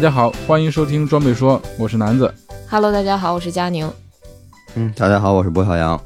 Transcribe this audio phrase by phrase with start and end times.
[0.00, 2.34] 大家好，欢迎收听装备说，我是南子。
[2.70, 3.86] Hello，大家好，我是佳宁。
[4.74, 6.02] 嗯，大家好，我是波小杨。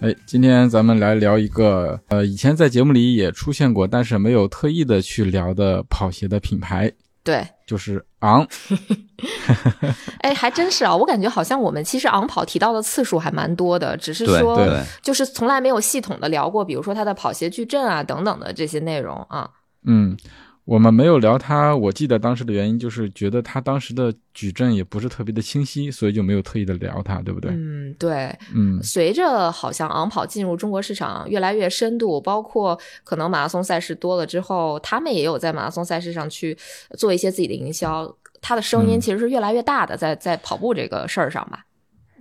[0.00, 6.92] 哎，今天咱们来聊一个，呃，以前在节目里也出现过，但是没有特意的去聊的跑鞋的品牌，
[7.24, 8.46] 对，就是昂。
[10.20, 14.68] 哎，还真是啊，我感觉好像我们其实昂跑提到的次数还蛮多的，只是说，
[15.00, 19.48] 就是从来没有系统的聊过，比如说它的跑鞋矩阵啊等等的这些内容啊。
[19.86, 20.14] 嗯，
[20.68, 27.50] 我们没有聊他，我记得当时的原因就是觉得他当时的矩阵也不是特别的清晰，所以就没有特意的聊他，对不对？
[27.52, 28.38] 嗯，对。
[28.54, 36.54] 嗯随着好像昂跑进入中国市场越来越深度，包括可能马拉松赛事多了之后，他们也有在马拉松赛事上去
[36.98, 38.14] 做一些自己的营销。
[38.42, 41.64] 他的声音嗯其实是越来越大的，在在跑步这个事儿上吧。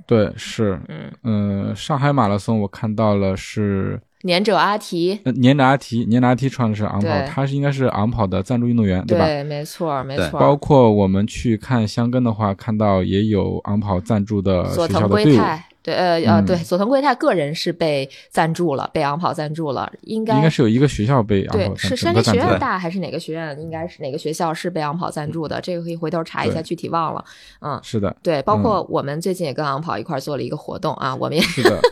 [0.06, 9.06] 对，是，嗯，嗯、上海马拉松我看到了是年者阿提，呃年者阿提，年者阿提穿的是昂跑对，他是应该是昂跑的赞助运动员，吧？
[9.08, 10.40] 对，没错，没对错。
[10.40, 22.59] 包括我们去看香根的话，看到也有昂跑赞助的佐藤学校的队伍，圭太，对，呃呃，嗯对，佐藤圭太个人是被赞助了，被昂跑赞助了，应该应该是有一个学校被昂跑，对是山梨学院。
[22.59, 23.56] 大还是哪个学院？
[23.62, 25.62] 应该是哪个学校是被昂跑赞助的？
[25.62, 27.24] 这个可以回头查一下，具体忘了。
[27.62, 31.80] 嗯，是的，对，包括我们最近也跟昂跑一块儿做了一个活动啊，我们也是的。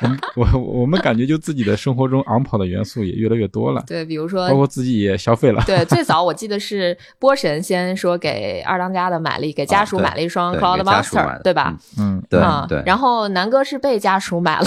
[0.36, 5.62] 我我我们感觉就自己的生活中昂跑的元素也越来越多了，对，比如说包括自己也消费了。
[5.66, 11.76] 对， 最早我记得是波神先说给二当家的买了一给家属买了一双 Cloud Monster，的对吧？
[11.98, 14.66] 嗯，对，然后南哥是被家属买了，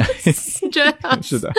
[0.72, 1.52] 这样 是的，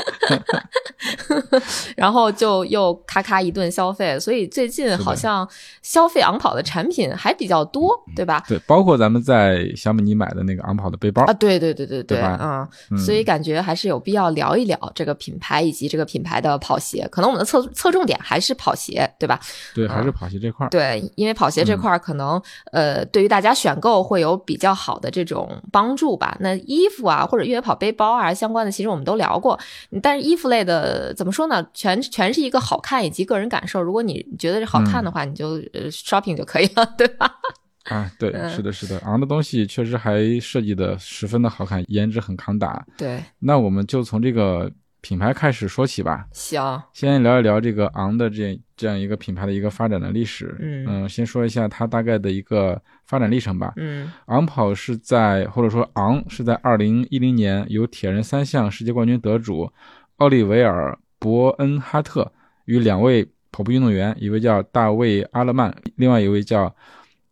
[1.96, 5.48] 然后就又咔咔一顿消费，所以最近好像
[5.82, 8.44] 消费昂跑的产品还比较多，对吧？
[8.48, 17.08] 对，包括咱们在小米尼买的那个昂跑的背包啊，，对对对对对啊嗯，嗯所以感觉还是有必要聊一聊这个品牌以及这个品牌的跑鞋。
[17.12, 19.40] 可能我们的侧侧重点还是跑鞋，对吧？
[19.76, 20.70] 对，还是跑鞋这块儿。
[20.70, 26.36] 对，因为跑鞋嗯这块儿可能、呃，对于大家选购会有比较好的这种帮助吧。
[26.40, 29.60] 那衣服啊，或者越野跑背包啊相关的，其实我们都聊过。
[30.04, 31.68] 但是衣服类的怎么说呢？
[31.74, 33.82] 全全是一个好看以及个人感受。
[33.82, 37.34] 如果你觉得好看的话，你就呃 shopping 就可以了，对吧？
[37.90, 42.86] 啊，对，嗯是的，是的，昂的东西确实还设计的十分的好看，颜值很抗打。
[42.96, 46.26] 对，那我们就从这个品牌开始说起吧。
[46.32, 50.56] 行，先聊一聊这个昂的这这样一个品牌的一个发展的历史。
[50.60, 53.74] 嗯先说一下它大概的一个发展历程吧。
[53.76, 59.72] 嗯昂跑是在或者说昂是在二零一零年由铁人三项世界冠军得主
[60.18, 62.32] 奥利维尔·伯恩哈特
[62.66, 66.76] 与两位跑步运动员，一位叫大卫·阿勒曼，另外一位叫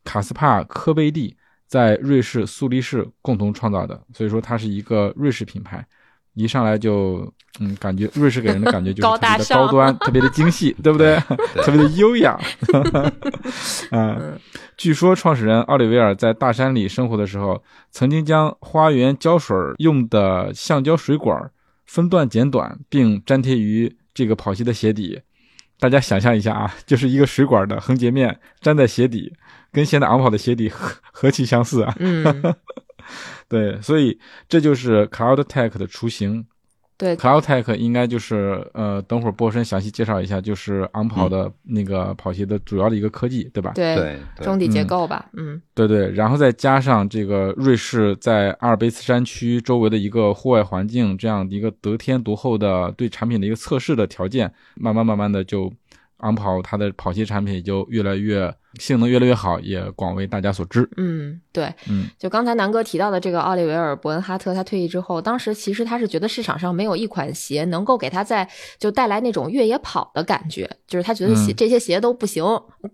[0.04, 1.36] 卡斯帕·科贝蒂，
[1.68, 4.02] 在瑞士苏黎世共同创造的。
[4.14, 5.86] 所以说它是一个瑞士品牌。
[6.34, 11.18] 一上来就，嗯，感觉瑞士给人的感觉就是特别的高端，特别的精细，对不对？
[11.64, 12.40] 特别的优雅。
[13.92, 14.40] 啊、嗯
[14.78, 17.62] 据说创始人奥利维尔在大山里生活的时候，
[17.92, 21.52] 曾经将花园浇水用的橡胶水管
[21.86, 25.22] 分段剪短，并粘贴于这个跑鞋的鞋底。
[25.80, 29.32] 大家想象一下啊，就是一个水管的横截面粘在鞋底，
[29.72, 31.94] 跟现在昂跑的鞋底何 何其相似啊！
[32.00, 32.24] 嗯，
[33.50, 36.46] 对，所以这就是 Cloud Tech 的雏形。
[36.98, 43.72] 对，Cloud Tech 应该就是呃，等会儿波神详细介绍一下，就是昂跑的那个跑鞋的主要的一个科技，对吧？
[43.74, 55.74] 对，中底结嗯构吧，嗯对对，然后再加上这个瑞士在阿尔卑斯山区周围的一个户外环境，这样一个得天独厚的对产品的一个测试的条件，慢慢慢慢的就
[56.18, 60.90] 昂跑它的跑鞋产品也就越来越性能越来越好，也广为大家所知。
[60.98, 68.48] 嗯，对，嗯，就刚才南哥提到的这个奥利维尔·伯恩哈特，他退役之后，当时其实他是觉得市场上没有一款鞋能够给他在
[68.80, 72.44] 就带来那种越野跑的感觉，就是他觉得鞋、嗯这些鞋都不行，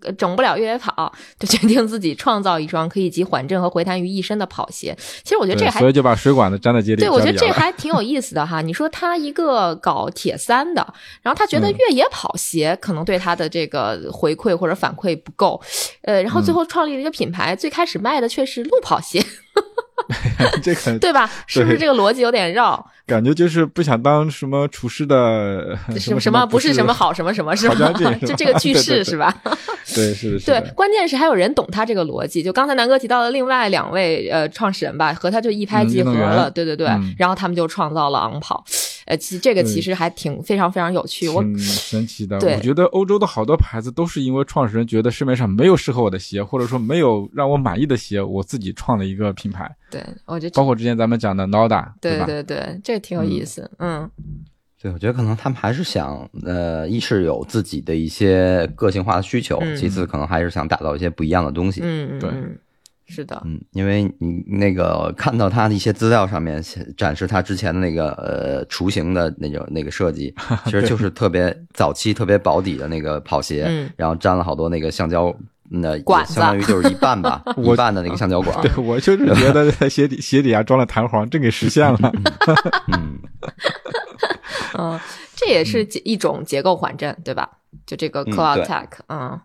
[0.01, 4.95] 呃整不了越野跑，就决定自己创造一双可以集缓震和回弹于一身的跑鞋。
[5.24, 7.01] 其实我觉得这，还所以就把水管子粘在鞋底。
[7.01, 8.62] 对，我觉得这还挺有意思的哈。
[8.62, 10.85] 你说他一个搞铁三的，
[11.21, 15.62] 然后他觉得嗯越野跑鞋可能对他的这个回馈或者反馈不够，
[16.04, 19.24] 呃，然后最后创立了一个品牌，最开始卖的却是路跑鞋。
[20.62, 21.30] 这个 对吧？
[21.48, 22.86] 是不是这个逻辑有点绕？
[23.06, 27.75] 感觉就是不想当什么厨师的什么什么不是什么好什么什么是吧
[28.25, 29.34] 就这个句式是吧？
[29.96, 32.44] 对，是的，是对，，关键是还有人懂他这个逻辑。
[32.44, 36.88] 就刚才南哥提到的另外两位呃创始人吧，和他就一拍即合了，对对对。
[36.88, 38.63] 嗯然后他们就创造了昂跑，
[39.07, 41.30] 呃，其实这个其实还挺非常非常有趣。
[41.30, 42.36] 我挺神奇的。
[42.38, 49.74] 我觉得欧洲的好多牌子都是因为创始人觉得市面上没有适合我的鞋，或者说没有让我满意的鞋，我自己创了一个品牌。
[49.89, 52.25] 对我觉得包括之前咱们讲的 Nauda，对吧？
[52.25, 53.71] 对对，这个挺有意思。
[53.80, 54.09] 嗯
[54.80, 61.81] 对，我觉得可能他们还是想，呃，一是有自己的一些个性化的需求，嗯其次可能还是想打造一些不一样的东西。
[61.83, 62.56] 嗯对嗯，
[63.07, 66.62] 是的，嗯，因为你那个看到他的一些资料上面
[66.98, 70.33] 展示他之前的那个呃雏形的那种那个设计，
[70.65, 75.33] 其实就是特别早期特别保底的那个跑鞋，嗯然后粘了好多那个橡胶，
[75.69, 78.59] 那管相当于就是一半吧， 我一半的那个橡胶管。
[78.62, 82.12] 对，我就是觉得在鞋底鞋底下装了弹簧，真给实现了。
[82.92, 83.18] 嗯，
[84.77, 85.00] 嗯，
[85.36, 87.50] 这也是一种结构缓震，对吧？
[87.86, 89.39] 就这个嗯 Cloud 对 Tech，嗯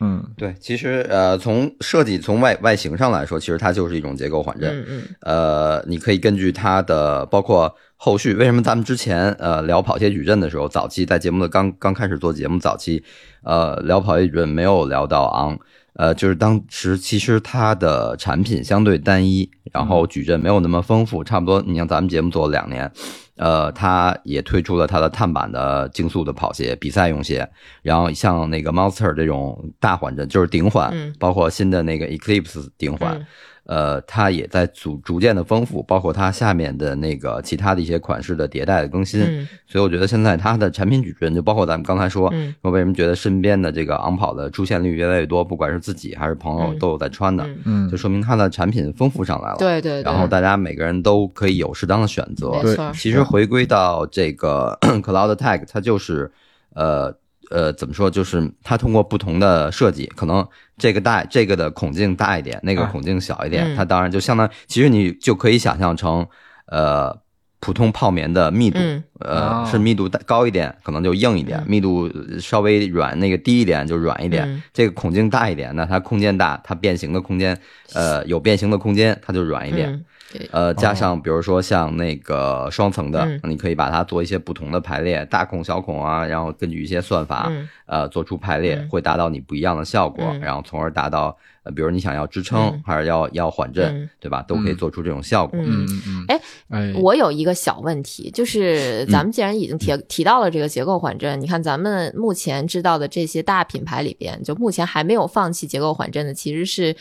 [0.00, 4.80] 嗯，对，其实呃，从设计从外外形上来说，其实它就是一种结构缓震。
[4.80, 13.04] 嗯嗯呃，你可以根据它的包括后续，为什么咱们之前呃聊跑鞋矩阵的时候，早期在节目的刚刚开始做节目早期，
[13.44, 15.58] 呃聊跑鞋矩阵没有聊到昂，
[16.00, 22.90] 呃，就是当时其实它的产品相对单一，然后矩阵没有那么丰富，差不多你像咱们节目做了两年。
[23.36, 27.46] 呃，它也推出了它的碳板的竞速的跑鞋，比赛用鞋。
[27.82, 33.26] 然后像那个 Monster 这种大缓震，就是顶缓，嗯包括新的那个 Eclipse 顶缓，嗯
[33.70, 39.22] 呃，它也在逐逐渐的丰富，包括它下面的那个其他的一些款式的迭代的更新。
[39.22, 39.46] 嗯。
[39.64, 42.52] 所以我觉得现在它的产品矩阵，就包括咱们刚才说，嗯。
[42.62, 46.78] 我为什么觉得身边的这个昂跑的出现率越来越多，不管是自己还是朋友嗯。
[46.80, 47.48] 都有在穿的，
[47.88, 49.56] 就说明它的产品丰富上来了。
[49.56, 52.50] 对对对，然后大家每个人都可以有适当的选择。
[52.50, 56.28] 没错，其实回归到这个 Cloud Tag，它就是
[56.74, 57.14] 呃
[57.50, 60.46] 呃怎么说，就是它通过不同的设计，可能
[60.78, 66.26] 这个大这个的孔径大一点，那个啊孔径小一点，嗯它当然就相当，其实你就可以想象成
[66.66, 67.20] 呃。
[67.62, 72.10] 普通泡棉的密度，嗯呃，哦是密度大高一点，可能就硬一点；嗯密度
[72.40, 74.48] 稍微软，那个低一点就软一点。
[74.48, 77.54] 嗯这个孔径大一点，那它空间大，它变形的空间，
[77.92, 80.02] 呃，有变形的空间，它就软一点。
[80.50, 83.40] 呃，加上比如说像那个双层的，嗯。
[83.44, 87.68] 你可以把它做一些不同的排列，大孔、小孔啊，然后根据一些算法，嗯。
[87.86, 88.88] 呃，做出排列，嗯。
[88.88, 90.40] 会达到你不一样的效果，嗯。
[90.40, 92.82] 然后从而达到，呃，比如你想要支撑、嗯。
[92.86, 94.10] 还是要要缓震，嗯。
[94.20, 94.42] 对吧？
[94.46, 94.76] 都可以嗯。
[94.76, 95.58] 做出这种效果。
[95.60, 95.86] 嗯。
[96.06, 106.94] 嗯哎，我有一个小问题，就是咱们既然已经提、提到了这个结构缓震，你看咱们目前知道的这些大品牌里边，就目前还没有放弃结构缓震的，其实是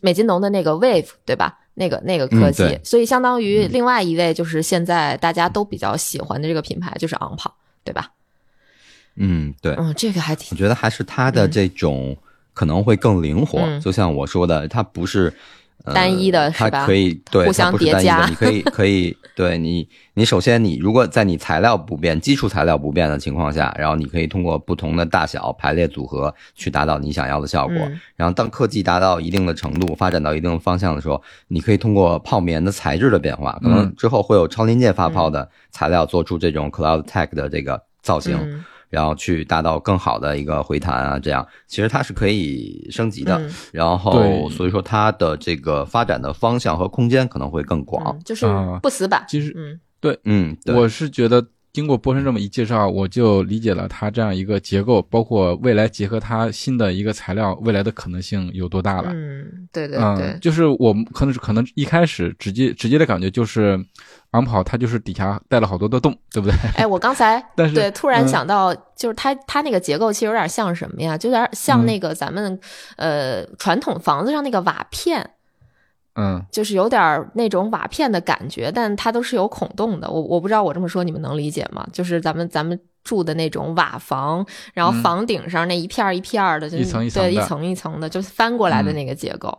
[0.00, 1.60] 美津浓的那个 Wave，对吧？
[1.74, 7.54] 那个那个科技，嗯所以相当于另外一位就是现在大家都比较喜欢的这个品牌就是昂跑，
[7.84, 8.10] 对吧？
[9.16, 12.16] 嗯，对，嗯，这个还挺我觉得还是它的这种
[12.54, 15.32] 可能会更灵活，嗯就像我说的，它不是。
[15.84, 27.76] 呃单一的是它可以对互相它不是单一叠加的，你可以 可以对你你首先你如果在你材料不变、基础材料不变的情况下，然后你可以通过不同的大小排列组合去达到你想要的效果。
[27.76, 38.38] 嗯然后当科技达到一定的程度、发展到一定的方向的时候，你可以通过泡棉的材质的变化，可能嗯之后会有超临界发泡的材料做出这种 Cloud Tech 的这个造型。
[38.40, 41.44] 嗯然后去达到更好的一个回弹啊，这样。
[41.66, 43.38] 其实它是可以升级的。
[43.38, 43.50] 嗯。
[43.72, 48.14] 然后所以说它的这个发展的方向和空间可能会更广。
[48.14, 48.20] 嗯。
[48.24, 49.80] 就是啊不死板，其实嗯。
[50.24, 59.10] 嗯，对，我是觉得经过波神这么一介绍，我就理解了它这样一个结构，包括未来结合它新的一个材料，未来的可能性有多大了。
[59.14, 63.82] 嗯，对对嗯，对，就是我们可能是可能一开始直接直接的感觉就是，
[64.32, 66.54] 昂跑它就是底下带了好多的洞，对不对？
[66.76, 71.16] 哎，我刚才 但是对突然嗯想到，就是它它那个结构其实有点像什么呀？
[71.16, 72.60] 就有点像嗯那个咱们、
[72.96, 75.30] 呃传统房子上那个瓦片，
[76.14, 80.10] 嗯，就是有点那种瓦片的感觉，但它都是有孔洞的。
[80.10, 81.86] 我我不知道我这么说你们能理解吗？
[81.92, 89.56] 就是咱们咱们住的那种瓦房，然后嗯房顶上那一片儿一片儿的，就是一层一层的对一层一层的，就是翻过来的嗯那个结构。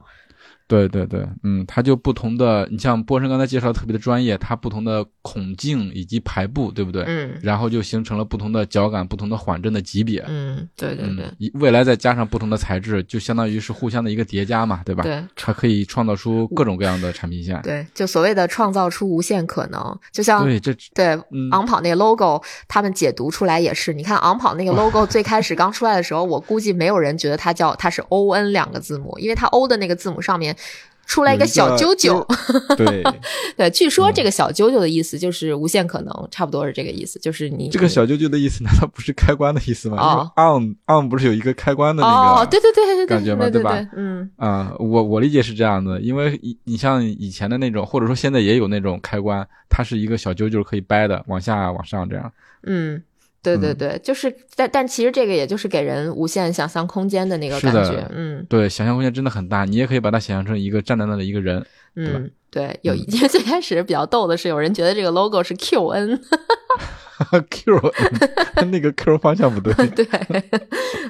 [0.66, 7.04] 对对对，嗯，它就不同的，你像波神刚才介绍特别的专业，它不同的孔径以及排布，对不对？
[7.06, 10.24] 嗯然后就形成了不同的脚感、不同的缓震的级别。
[10.26, 15.04] 嗯，对对对嗯，未来再加上不同的材质，就相当于是互相的一个叠加嘛，对吧？
[15.04, 15.24] 对。
[15.46, 17.60] 它可以创造出各种各样的产品线。
[17.64, 23.92] 对，就所谓的创造出无限可能，就像对，这对，嗯昂跑那个 logo，他们解读出来也是。
[23.92, 30.56] 你看昂跑那个 logo 最开始刚出来的时候，我估计没有人觉得它叫它是 O N 两个字母，因为它 O 的那个字母上面
[31.06, 32.26] 出来一个小啾啾，
[32.76, 33.04] 对
[33.56, 40.32] 对，据说这个小啾啾的意思就是无限可能，差不多是这个意思，就是你这个小啾啾的意思难道不是开关的意思吗？
[40.36, 42.42] 哦，on on 不是有一个开关的那个？
[42.42, 52.32] 哦，对对对对对，感觉吗对对吧，嗯啊、我我理解是这样的，因为你你像以前的那种，或者说现在也有那种开关，它是一个小啾啾可以掰的，往下往上这样。
[52.64, 53.02] 嗯。
[53.44, 53.78] 对对嗯。
[53.78, 58.44] 对，就是，但但其实这个也就是给人无限想象空间的那个感觉，嗯。
[58.50, 61.64] 对，想象空间真的很大，你也可以把它想象成一个站在那的一个人。
[61.96, 66.20] 嗯，对，有因为 最开始比较逗的是，有人觉得这个 logo 是 QN，
[67.50, 67.80] Q
[68.72, 70.08] 那个 Q 方向不对， 对，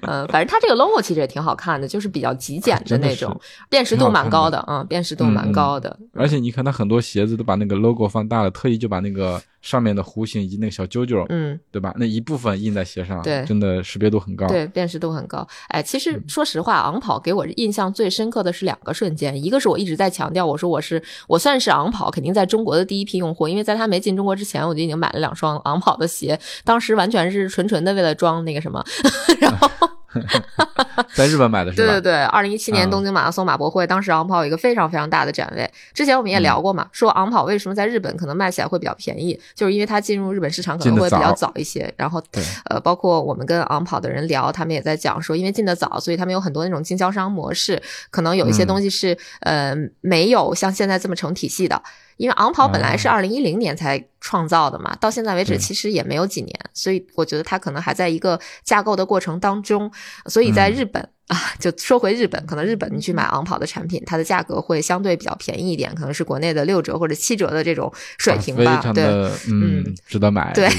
[0.01, 3.39] 嗯，反正它这个 logo 其实也挺好看的，就是比较极简的那种，
[3.70, 5.98] 辨识度蛮高的啊、嗯，辨识度蛮高的。
[6.13, 11.93] 而且你看它很多鞋子都把那个 logo 放大了，特意就把那个上面的弧形以及那个小啾啾，嗯，对吧？
[11.98, 14.48] 那一部分印在鞋上，对真的识别度很高。
[14.48, 15.48] 对，辨识度很高。
[15.70, 28.83] 哎，其实嗯说实话，昂跑给我印象最深刻的是两个瞬间，一个是我一直在强调，我说我是我算是昂跑肯定在中国的第一批用户，因为在它没进中国之前，我就已经买了两双昂跑的鞋，当时完全是纯纯的为了装那个什么，
[29.39, 29.69] 然后。
[31.15, 31.91] 在日本买的是吧？
[31.93, 35.67] 对对对，二零一七年嗯东京马拉松马博会，当时昂跑有一个非常非常大的展位。
[35.91, 41.91] 之前我们也聊过嘛，说昂跑为什么在日本可能卖起来会比较便宜，就是因为它进入日本市场可能会比较早早一些。
[41.98, 42.22] 然后，
[42.69, 47.81] 呃，包括我们跟昂跑的人聊，他们也在讲说，因为进得早，所以他们有很多那种经销商模式，
[48.12, 51.81] 可能有一些嗯东西是、呃没有像现在这么成体系的。
[52.17, 59.91] 因为昂跑本来是二零一零年才创造的嘛，到现在为止其实也没有几年，所以我觉得它可能还在一个架构的过程当中。
[60.27, 68.82] 所以在嗯日本、 啊，就说回日本，可能日本你去买昂跑的产品，它的价格会相对比较便宜一点，可能是国内的六折或者七折的这种水平吧。
[68.93, 69.03] 对，
[69.50, 70.51] 嗯嗯值得买。
[70.53, 70.70] 对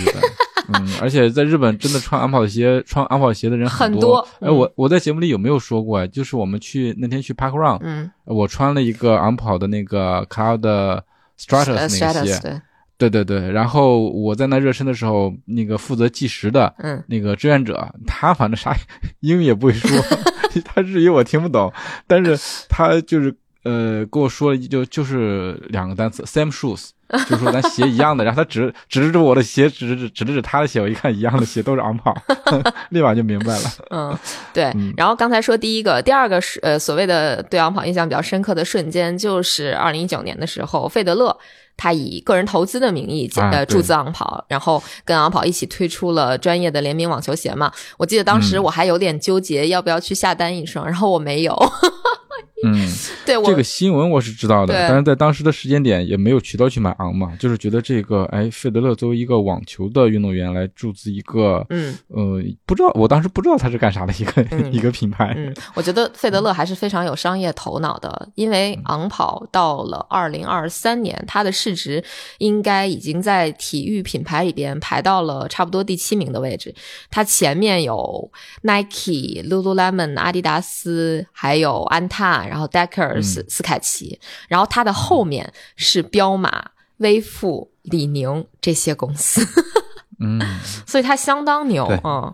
[0.98, 3.68] 而且在日本真的穿安跑鞋、穿安跑鞋的人。
[3.68, 6.06] 很多哎，嗯我我在节目里有没有说过啊？
[6.06, 11.02] 就是我们去那天去 Park Run，、嗯我穿了一个昂跑的那个 Cloud
[11.38, 12.60] Stratus 呃那些 Stratus，对，
[12.96, 13.50] 对对对。
[13.50, 18.76] 然后我在那热身的时候，那个负责计时的嗯那个志愿者，他反正啥
[19.20, 19.90] 英语也不会说，
[20.64, 21.72] 他日语我听不懂，
[22.06, 22.38] 但是
[22.68, 26.90] 他就是呃跟我说了一就就是两个单词 same shoes，
[27.28, 32.14] 就说咱鞋一样的，然后他指指着我的鞋，指指指着指他的鞋，我一看一样的鞋都是昂跑，
[32.90, 33.70] 立马就明白了。
[33.90, 34.18] 嗯，
[34.52, 34.92] 对嗯。
[34.96, 41.36] 然后刚才说第一个，第二个是呃所谓的对昂跑印象比较深刻的瞬间，就是二零一九年的时候，费德勒。
[41.76, 47.68] 他以个人投资的名义，呃，注资昂跑，然后跟昂跑一起推出了专业的联名网球鞋嘛。
[47.98, 51.52] 我记得当时嗯我还有点纠结要不要去下单一双，然后我没有。
[52.62, 52.88] 嗯，
[53.26, 61.94] 对我这个新闻我是知道的，但是在当时的时间点也没有渠道去买昂嘛，就是觉得这个哎，费德勒作为一个网球的运动员来注资一个，嗯。
[62.08, 64.72] 呃，不知道我当时不知道他是干啥的一个、嗯。
[64.72, 72.02] 一个品牌，嗯，我觉得费德勒还是非常有商业头脑的，因为昂跑到了二零二三年，它的市值
[72.38, 76.74] 应该已经在体育品牌里边排到了差不多第七名的位置。
[77.10, 78.30] 它前面有
[78.62, 89.44] Nike、Lululemon、阿迪达斯，还有安踏，然后 deckers 斯凯奇，然后它的后面是彪马、威富、李宁这些公司，
[90.22, 90.40] 嗯，
[90.86, 92.32] 所以它相当牛嗯。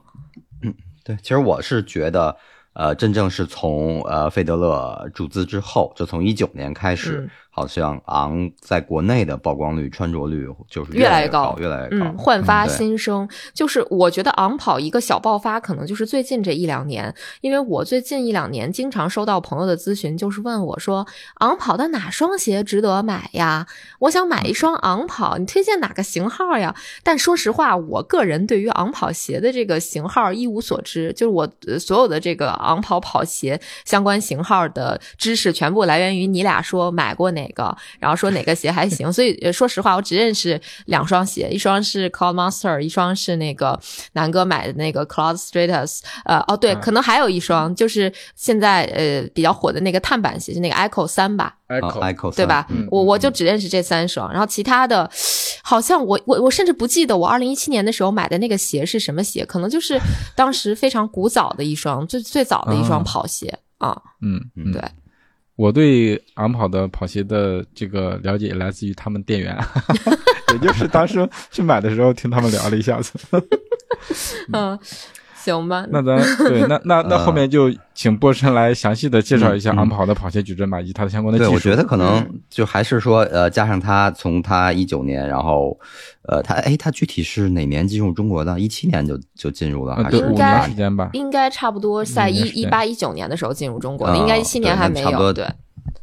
[0.60, 0.74] 嗯。
[1.02, 2.36] 对，其实我是觉得，
[2.74, 12.06] 呃，真正是从呃费德勒注资之后，就从一九年开始，嗯好像昂在国内的曝光率、穿着率就是越来越来高高，越来越高。
[12.06, 21.06] 嗯，焕发新生，就是我觉得昂跑一个小爆发，可能就是最近这一两年，因为我最近一两年经常收到朋友的咨询，就是问我说，
[21.40, 23.66] 昂跑的哪双鞋值得买呀？
[23.98, 26.74] 我想买一双昂跑，你推荐哪个型号呀？
[27.02, 39.10] 但说实话，我个人对于昂跑鞋的这个型号一无所知，就是我呃所有的这个昂跑跑鞋相关型号的知识，全部来源于你俩说买过哪个，然后说哪个鞋还行。
[39.12, 43.78] 所以呃说实话，我只认识两双鞋，一双是 Cloud Monster，一双是那个
[44.12, 46.00] 南哥买的那个 Cloud Stratus。
[46.24, 51.56] 呃，哦对，嗯可能还有一双就是现在呃比较火的那个碳板鞋，就那个 Echo 三吧。
[51.66, 52.66] 啊 Echo，，Echo 对吧？
[52.70, 55.08] 嗯我我就只认识这三双，然后其他的，
[55.62, 59.96] 好像我我我甚至不记得我二零一七年的时候买的那个鞋是什么鞋，可能就是
[60.34, 63.96] 当时非常古早的一双，最最早的一双啊跑鞋啊。
[64.20, 64.82] 嗯，嗯对，
[65.60, 69.54] 我对昂跑的跑鞋的这个了解来自于他们店员，
[70.54, 73.12] 也就是当时去买的时候听他们聊了一下子。
[74.54, 74.78] 嗯，
[75.42, 75.84] 行吧。
[75.90, 76.16] 那咱
[76.48, 81.54] 对，那那那呃 后面就请波神来详细的介绍一下昂跑的跑鞋矩阵吧，以及它的相关的技对，术。
[81.54, 85.78] 我觉得可能嗯就还是说，呃，加上他从他一九年，然后，
[86.22, 88.58] 呃，他哎，他具体是哪年进入中国的？
[88.60, 91.10] 一七年就就进入了，还是五年时间吧。
[91.14, 95.10] 应该差不多在一一八一九年的时候进入中国的，啊应该一七年还没有。
[95.32, 95.54] 那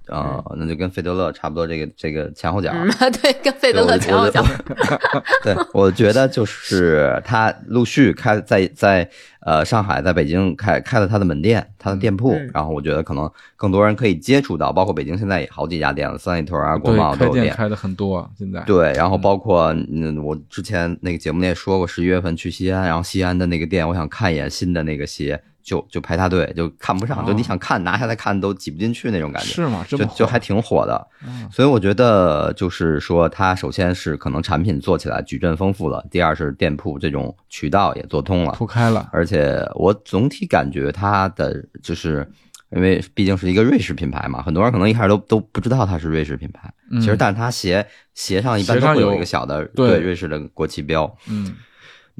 [0.07, 2.71] 差不多对，呃，那就跟费德勒差不多，这个这个前后脚。
[2.73, 2.89] 嗯，
[3.21, 4.43] 对，跟费德勒前后脚。
[5.43, 9.09] 对，我觉得就是他陆续开在在
[9.47, 17.45] 呃上海，在北京开开了他的门店，他的店铺，嗯然后我觉得可能更多人可以接触到，包括北京现在也好几家店了，三里屯啊、国贸对，开都有店。
[17.45, 29.47] 店开的很多，现在对，然后包括嗯，我之前那个节目里也说过，十一月份去西安，然后西安的那个店，我想看一眼新的那个鞋，就就排大队，就看不上，就你哦想看拿下来看都挤不进去那种感觉。
[29.47, 29.85] 是吗？
[29.87, 39.36] 就就还挺火的，嗯所以我觉得就是说，它首先是可能产品做起来矩阵丰富了，第二是店铺这种渠道也做通了，铺开了，而且
[39.75, 42.29] 我总体感觉它的就是。
[42.75, 46.69] 因为毕竟是一个瑞士品牌嘛，很多人可能一开始都都不知道它是瑞士品牌。
[46.91, 51.09] 嗯其实，但是它鞋鞋上一般都会有一个小的对瑞士的国旗标。
[51.29, 51.55] 嗯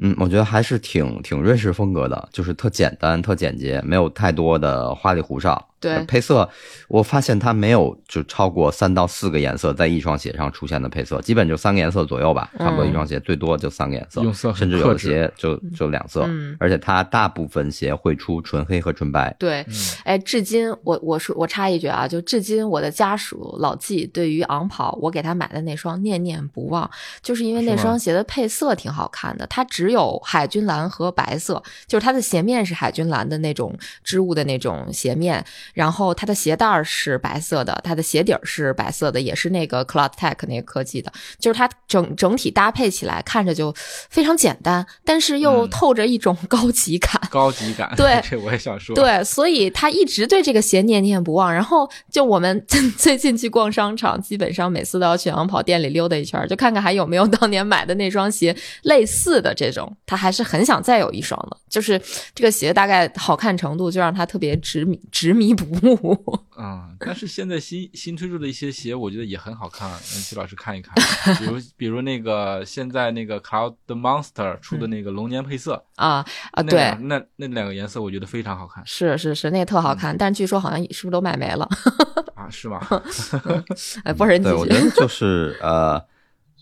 [0.00, 5.64] 嗯，我觉得还是挺挺瑞士风格的，就是特简单、特简洁，没有太多的花里胡哨。
[5.80, 6.50] 对呃配色
[6.88, 19.32] 我发现它没有就超过三到四个颜色在一双鞋上出现的配色，基本就三个颜色左右吧，差不多一双鞋最多就三个颜色，甚至有的鞋就就两色，嗯而且它大部分鞋会出纯黑和纯白。
[19.38, 19.64] 对，
[20.02, 26.90] 哎，至今我我说我插一句啊，就至今我的家属老纪对于昂跑我给他买的那双念念不忘，
[27.22, 43.74] 就是因为那双鞋的配色挺好看的，它只有海军蓝和白色，就是它的鞋面是海军蓝的那种织物的那种鞋面，然后它的鞋带儿是白色的，它的鞋底儿是白色的，也是那个 Cloud Tech 那个科技的，就是它整整体搭配起来看着就
[44.10, 47.20] 非常简单，但是又嗯透着一种 高级感。
[47.30, 51.52] 高级感， 对这我也想说，，对，所以他一直对这个鞋念念不忘。
[51.52, 52.64] 然后就我们
[52.96, 59.77] 最近去逛商场，基本上每次都要去昂跑店里溜达一圈，就看看还有没有当年买的那双鞋类似的这种。
[60.06, 62.00] 他还是很想再有一双的，就是
[62.34, 66.38] 这个鞋大概好看程度就让他特别执迷执迷不悟。
[66.58, 70.94] 嗯，但是现在新新推出的一些鞋，我觉得也很好看，让齐老师看一看，
[71.38, 81.68] 比如比如那个现在那个 Cloud Monster 出的那个龙年配色啊啊，那对，那那两个颜色我觉得非常好看是是是，那个特好看，但据说好像是不是都卖没了？
[82.34, 82.80] 啊，是吗？
[84.02, 84.80] 哎，不是人继对，我续觉。
[84.80, 86.02] 得就是呃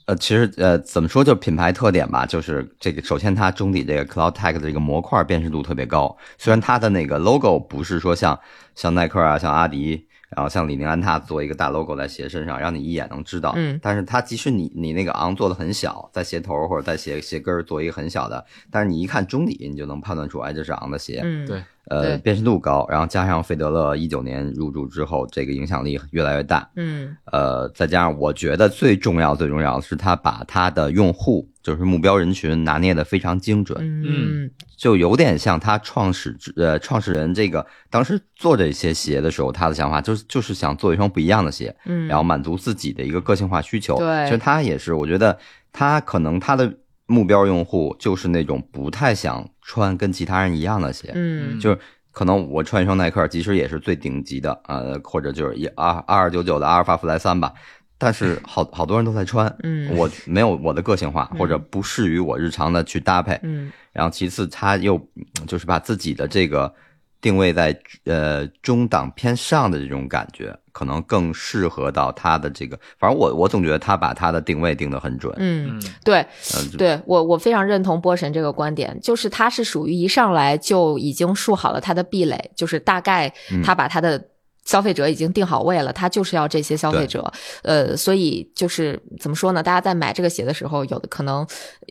[0.07, 8.39] 呃，其实呃怎么说，就是品牌特点吧，就是这个首先它中底这个 Cloud Tech 的这个模块辨识度特别高，虽然它的那个 logo 不是说像
[8.75, 10.07] 像耐克啊、像阿迪。
[10.29, 13.53] 然后像李宁、安踏做一个大 logo 在鞋身上，让你一眼能知道。
[13.55, 21.21] 嗯但是它即使你你那个昂做的很小，在鞋头或者在鞋鞋跟儿做一个很小的，但是你一看中底，你就能判断出，哎，这是昂的鞋。
[21.23, 26.69] 嗯，对，呃，辨识度高，然后加上费德勒一九年入驻之后，这个影响力越来越大。
[26.75, 43.97] 嗯呃，再加上我觉得最重要、最重要的是，他把他的用户，就是目标人群拿捏的非常精准，嗯就有点像他创始呃创始人这个当时做这些鞋的时候，他的想法就是就是想做一双不一样的鞋，嗯，然后满足自己的一个个性化需求。
[43.97, 45.39] 对其实他也是，我觉得
[45.73, 46.75] 他可能他的
[47.07, 51.59] 目标用户就是那种不太想穿跟其他人一样的鞋，嗯。
[51.61, 51.79] 就是
[52.11, 57.53] 可能我穿一双耐克，即使也是最顶级的，呃，或者就是一二二二九九的阿尔法弗莱三吧，
[57.99, 59.97] 但是 好好多人都在穿，嗯。
[59.97, 61.39] 我没有我的个性化，嗯。
[61.39, 63.39] 或者不适于我日常的去搭配。
[63.43, 63.71] 嗯。
[63.93, 66.75] 然后其次，他又嗯就是把自己的这个
[67.21, 72.79] 定位在呃中档偏上的这种感觉，可能更适合到他的这个。
[72.99, 76.21] 反正我我总觉得他把他的定位定得很准，嗯，嗯对，
[76.55, 84.23] 嗯，对我，我非常认同波神这个观点，就是他是属于一上来就已经树好了他的壁垒，就是大概嗯他把他的
[84.67, 89.63] 消费者已经定好位了，他就是要这些消费者，呃，所以就是怎么说呢？
[89.63, 91.47] 大家在买这个鞋的时候，有的可能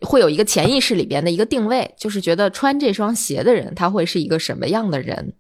[0.06, 5.34] 会有一个潜意识里边的一个定位，就是觉得穿这双鞋的人他会是一个什么样的人，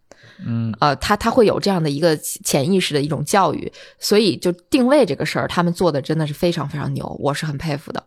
[0.45, 8.02] 嗯呃，他他会有这样的一个潜意识的一种教育，所以就定位这个事儿，他们做的真的是非常非常牛，我是很佩服的。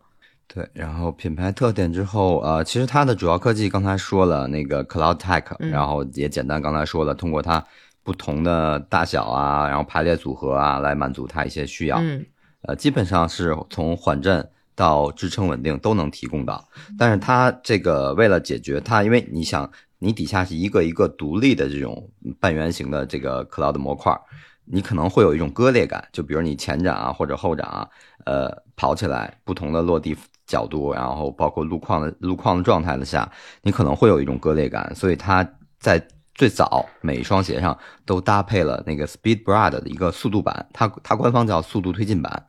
[0.47, 7.63] 对，然后品牌特点之后，呃，其实它的主要科技刚才说了那个 Cloud Tech，、嗯然后也简单刚才说了，通过它
[8.03, 11.99] 不同的大小啊，然后排列组合啊，来满足它一些需要。
[12.01, 12.25] 嗯
[12.63, 16.69] 呃，基本上是从缓震到支撑稳定都能提供到。
[16.99, 24.13] 但是它这个为了解决它，因为你想，你底下是一个一个独立的这种半圆形的这个 Cloud 模块，
[24.65, 26.05] 你可能会有一种割裂感。
[26.13, 27.89] 就比如你前掌啊或者后掌啊，
[28.27, 33.31] 呃，跑起来不同的落地角度，然后包括路况的路况的状态的下，
[33.63, 34.93] 你可能会有一种割裂感。
[34.97, 36.05] 所以它在
[36.39, 42.47] 最早每一双鞋上都搭配了那个 Speed Brad 的一个速度版，它它官方叫速度推进版。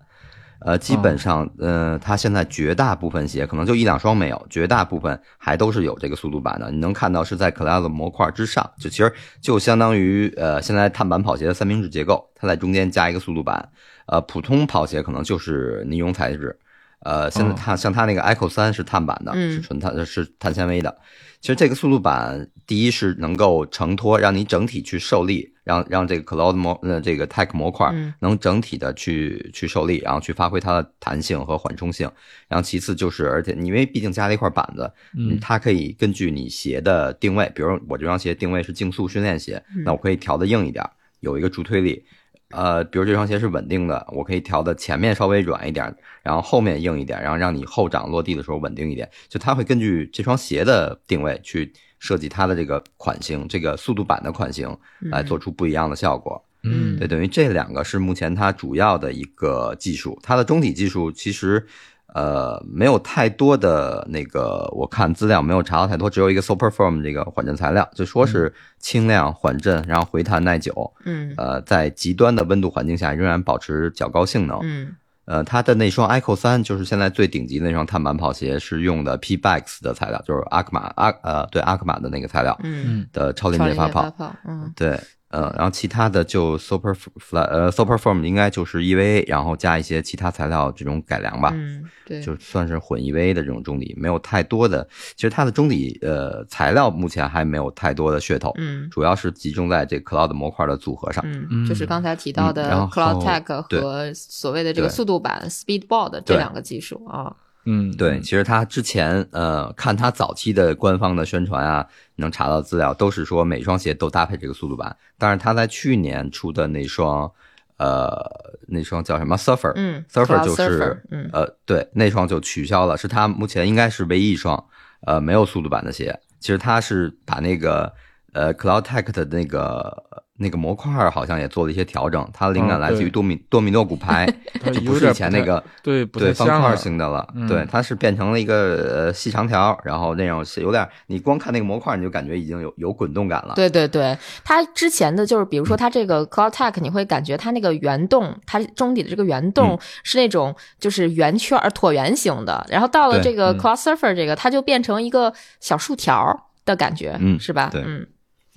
[0.62, 6.69] 呃，基本上，呃，它现在绝大部分鞋可能就一两双没有，绝大部分还都是有这个速度版的。
[6.69, 13.69] 你能看到是在 Cloud 模块之上，就其实就相当于呃现在碳板跑鞋的三明治结构，它在中间加一个速度版。
[14.06, 16.60] 呃，普通跑鞋可能就是尼龙材质，
[16.99, 20.97] 呃，现在它像它那个 Echo 三是碳板的，嗯是纯碳是碳纤维的。
[21.41, 32.12] 其实这个速度板，第一是能够承托，让你整体去受力，让让这个 Cloud 模呃这个 Tech 模块嗯能整体的去去受力，然后去发挥它的弹性和缓冲性。
[32.49, 40.86] 然后其次就是，而且因为毕竟加了一块板子，嗯它可以根据你鞋的定位，比如我这双鞋定位是竞速训练鞋，那我可以调的硬一点，
[41.21, 42.04] 有一个助推力。
[42.52, 49.10] 呃，比如这双鞋是稳定的，我可以调的前面稍微软一点，然后后面硬一点，然后让你后掌落地的时候稳定一点。
[49.28, 54.76] 就它会根据这双鞋的定位去设计它的这个款型，这个速度版的款型，
[55.12, 56.44] 来做出不一样的效果。
[56.64, 61.66] 嗯对，等于这两个是目前它主要的一个技术，它的中体技术其实
[62.13, 71.34] 呃没有太多的那个，我看资料没有查到太多，只有一个 Superform 这个缓震材料，就说是轻量、缓震，然后回弹耐久，嗯。
[71.38, 74.60] 呃，在极端的温度环境下仍然保持较高性能。
[74.63, 74.95] 嗯。
[75.26, 84.04] 呃，它的那双 Echo 三就是现在最顶级的那双碳板跑鞋，是用的 P Bax 的材料，就是阿克玛阿呃对阿克玛的那个材料嗯，的超连超连接发泡。
[84.06, 84.74] 接发泡，嗯。
[84.76, 91.52] 对，呃，然后其他的就 Super Fly 呃 Superform 应该就是 EVA，然后加一些其他材料这种改良吧。
[91.54, 94.88] 嗯，对，就算是混 EVA 的这种中底，没有太多的。
[95.15, 101.24] 其实它的中底呃材料目前还没有太多的噱头，嗯主要是集中在这 Cloud 模块的组合上。
[101.26, 107.36] 嗯，就是刚才提到的 Cloud Tech 和所谓的这个速度版 Speedboard 这两个技术啊，
[107.72, 117.32] 嗯，对，其实他之前呃看他早期的官方的宣传啊，能查到资料都是说每双鞋都搭配这个速度板，但是他在去年出的那双
[117.78, 118.20] 呃
[118.68, 121.30] 那双叫什么？Surfer，嗯 Surfer 就是 Surfer，嗯。
[121.32, 124.66] 呃对那双就取消了，是他目前应该是唯一一双
[125.02, 126.20] 呃没有速度版的鞋。
[126.40, 127.94] 其实他是把那个
[128.34, 130.04] 呃 Cloud Tech 的那个
[130.38, 134.26] 那个模块好像也做了一些调整，它灵感哦来自于多米多米诺骨牌，
[134.62, 137.46] 它就不是以前那个对不对方块型的了，嗯。
[137.48, 143.54] 对，它是变成了一个呃细长条，然后那种是有点，你光看那个模块，你就感觉已经有有滚动感了。
[143.56, 149.80] 对对对，它之前的就是，比如说它这个 Cloud Tech，你会感觉它那个圆洞，它中底的这个圆洞嗯。
[150.04, 153.58] 是那种就是圆圈儿椭圆形的，然后到了这个嗯。
[153.60, 157.70] Cloud Surfer 这个，它就变成一个小竖条的感觉，嗯是吧？
[157.72, 157.84] 对。
[157.86, 158.08] 嗯，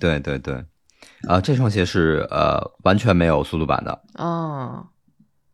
[0.03, 0.61] 对对对，
[1.29, 4.85] 呃，这双鞋是呃完全没有速度版的，哦，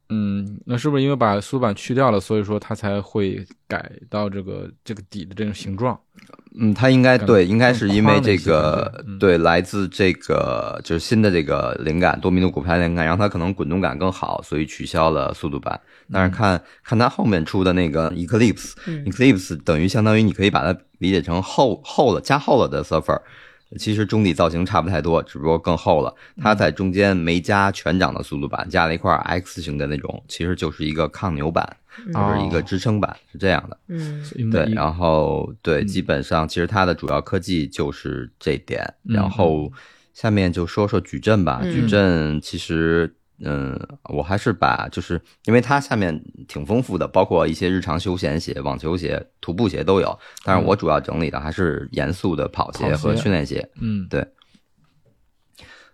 [0.10, 6.00] 嗯，那是不是因为把速度板去掉了，所以说它才会改到这个这个底的这种形状？
[6.60, 9.20] 嗯，它应该对，应该是因为这个嗯。
[9.20, 15.80] 对来自这个就是新的这个灵感，多米诺骨牌灵感，让它可能滚动感更好，所以取消了速度版。
[16.12, 19.06] 但是看看它后面出的那个 Eclipse，嗯。
[19.06, 23.22] Eclipse 等于相当于你可以把它理解成厚厚了加厚了的 Surfer，
[23.78, 26.14] 其实中底造型差不太多，只不过更厚了。
[26.42, 31.78] 它在中间没加全掌的速度板，加了一块 X 型的那种，其实就是一个抗扭板，
[32.14, 33.78] 就是一个支撑板，是这样的。
[33.88, 38.84] 嗯对，然后对，嗯基本上其实它的主要科技就是这点。
[39.04, 39.72] 嗯然后
[40.14, 43.14] 下面就说说矩阵吧，嗯矩阵其实。
[43.42, 50.20] 嗯，我还是把，就是因为它下面挺丰富的，包括一些日常休闲鞋、网球鞋、徒步鞋都有。
[50.44, 53.70] 但是我主要整理的还是严肃的跑鞋和训练鞋。
[53.80, 54.22] 嗯对，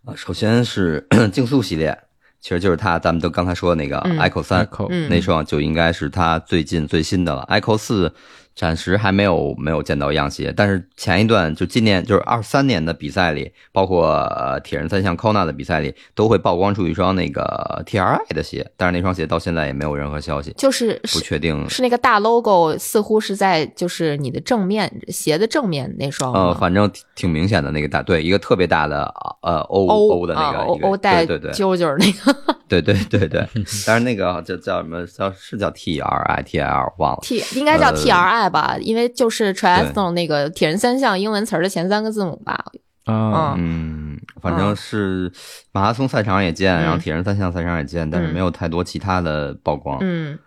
[0.05, 1.97] 啊，首先是 竞速系列，
[2.39, 4.67] 其实就是它，咱们都刚才说的那个嗯 Echo 三、
[5.09, 7.47] 那双就应该是它最近最新的了。
[7.49, 8.13] Echo 四
[8.55, 21.69] 暂时还没有没有见到样鞋，但是前一段就今年就是二三年的比赛里，包括呃铁人三项 Kona 的比赛里，都会曝光出一双那个 TRI 的鞋，但是那双鞋到现在也没有任何消息，就是不确定。
[21.69, 32.35] 是那个大 logo，似乎是在就是你的正面鞋的正面那双呃，反正挺挺明显的那个大，对，一个特别大的呃 O 欧 O 的那个啊欧一个，欧带对对对，揪揪那个
[32.67, 33.45] 对对对对，
[33.85, 37.19] 但是那个叫叫什么叫是叫 T R I T L 忘了。
[37.21, 42.63] T 应该叫呃吧，因为就是 triathlon 那个铁人三项英文词儿的前三个字母吧。
[43.05, 45.31] 啊，嗯，反正是
[45.71, 49.99] 马拉松赛场也见，嗯然后铁人三项赛场也见，但是嗯没有太多其他的曝光。
[50.01, 50.37] 嗯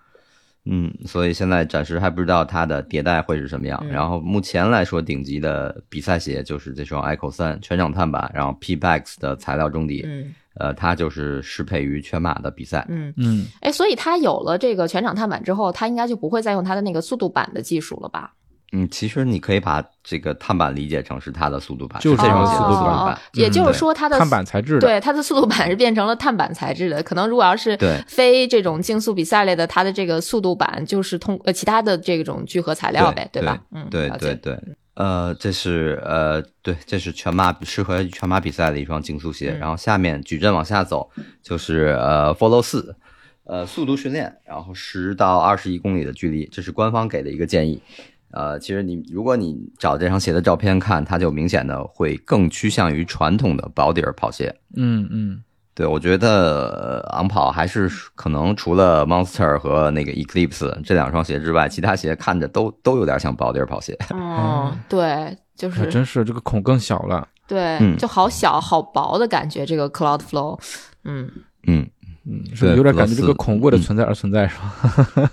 [0.71, 3.81] 嗯，所以现在暂时还不知道它的迭代会是什么样。
[3.85, 12.85] 嗯然后目前来说，顶级的比赛鞋就是这双 Echo 三全掌碳板，然后 P Bax 的材料中底，嗯呃，它就是适配于全马的比赛。
[12.89, 18.33] 嗯，嗯，哎，所以它有了这个全场碳板之后，它应该就不会再用它的那个速度板的技术了吧？
[18.73, 23.19] 嗯，其实你可以把这个碳板理解成是它的速度板，就是这种速度板。
[23.33, 27.03] 也就是嗯说它的碳板材质，对它的速度板是变成了碳板材质的。
[27.03, 33.59] 可能如果要是对非这种竞速比赛类的，它的这个速度板就是通呃其他的这种聚合材料呗，对吧？
[33.73, 34.59] 嗯，对对对，
[34.99, 39.53] 呃，这是呃，对，这是全马适合全马比赛的一双竞速鞋。
[39.53, 41.09] 嗯然后下面矩阵往下走，
[41.41, 42.97] 就是呃 Follow 四，
[43.45, 47.81] 呃，速度训练，然后十到二十一公里的距离，这是官方给的一个建议。
[48.33, 54.53] 呃，其实你如果你找这双鞋的照片看，它就明显的会更趋向于传统的薄底儿跑鞋。
[54.75, 55.45] 嗯嗯，
[55.79, 63.97] 对，我觉得呃昂跑还是可能除了 Monster 和那个 Eclipse 这两双鞋之外，其他鞋看着都都有点像薄底儿跑鞋。
[64.11, 67.29] 哦，对，就是还真是这个孔更小了。
[67.47, 69.65] 对，嗯就好小好薄的感觉。
[69.65, 70.59] 这个 Cloud Flow，
[71.05, 71.31] 嗯，
[71.69, 71.89] 嗯，
[72.31, 75.31] 嗯，是有点感觉这个俄罗斯孔为了存在而存在，是吧？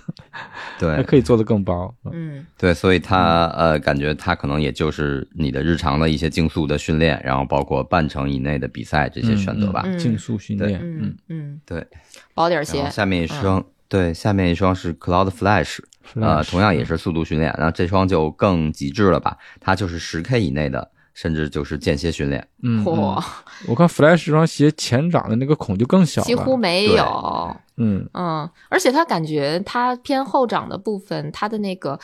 [0.80, 1.94] 还对可以做得更薄。
[2.12, 2.44] 嗯。
[2.56, 9.82] 对，所以它呃，感觉它可能也就是你的日常的一些竞速的训练，然后包括半程以内的比赛这些选择吧。
[9.84, 11.86] 嗯竞速训练，嗯嗯，嗯，对，
[12.34, 15.78] 薄底儿鞋然后，下面一双，对，下面一双是 Cloud Flash，
[16.14, 22.46] 呃，同样也是速度训练，然后这双就更极致了吧，它就是十 K 以内的，甚至就是间歇训练。
[22.62, 23.22] 嗯，嚯嗯，
[23.68, 27.56] 我看 Flash 这双鞋前掌的那个孔就更小了，几乎没有。
[27.78, 31.98] 嗯，嗯，而且它感觉它偏后掌的部分，它的那个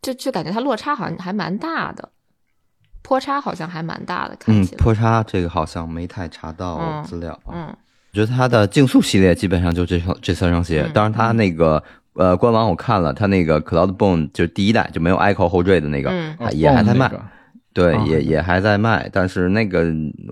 [0.00, 2.08] 就就感觉它落差好像还蛮大的，
[3.02, 4.78] 坡差好像还蛮大的，看嗯起，来。
[4.78, 7.52] 坡差这个好像没太查到嗯资料啊。
[7.52, 7.76] 嗯
[8.12, 11.82] 我觉得它的竞速系列基本上就这双这三双鞋，嗯当然它那个
[12.14, 17.06] 呃官网我看了，它那个 Cloud Bone 就是第一代就没有 Echo 后缀的那个，嗯也还在卖。
[17.06, 17.24] 哦那个
[17.74, 19.84] 对，哦也也还在卖，但是那个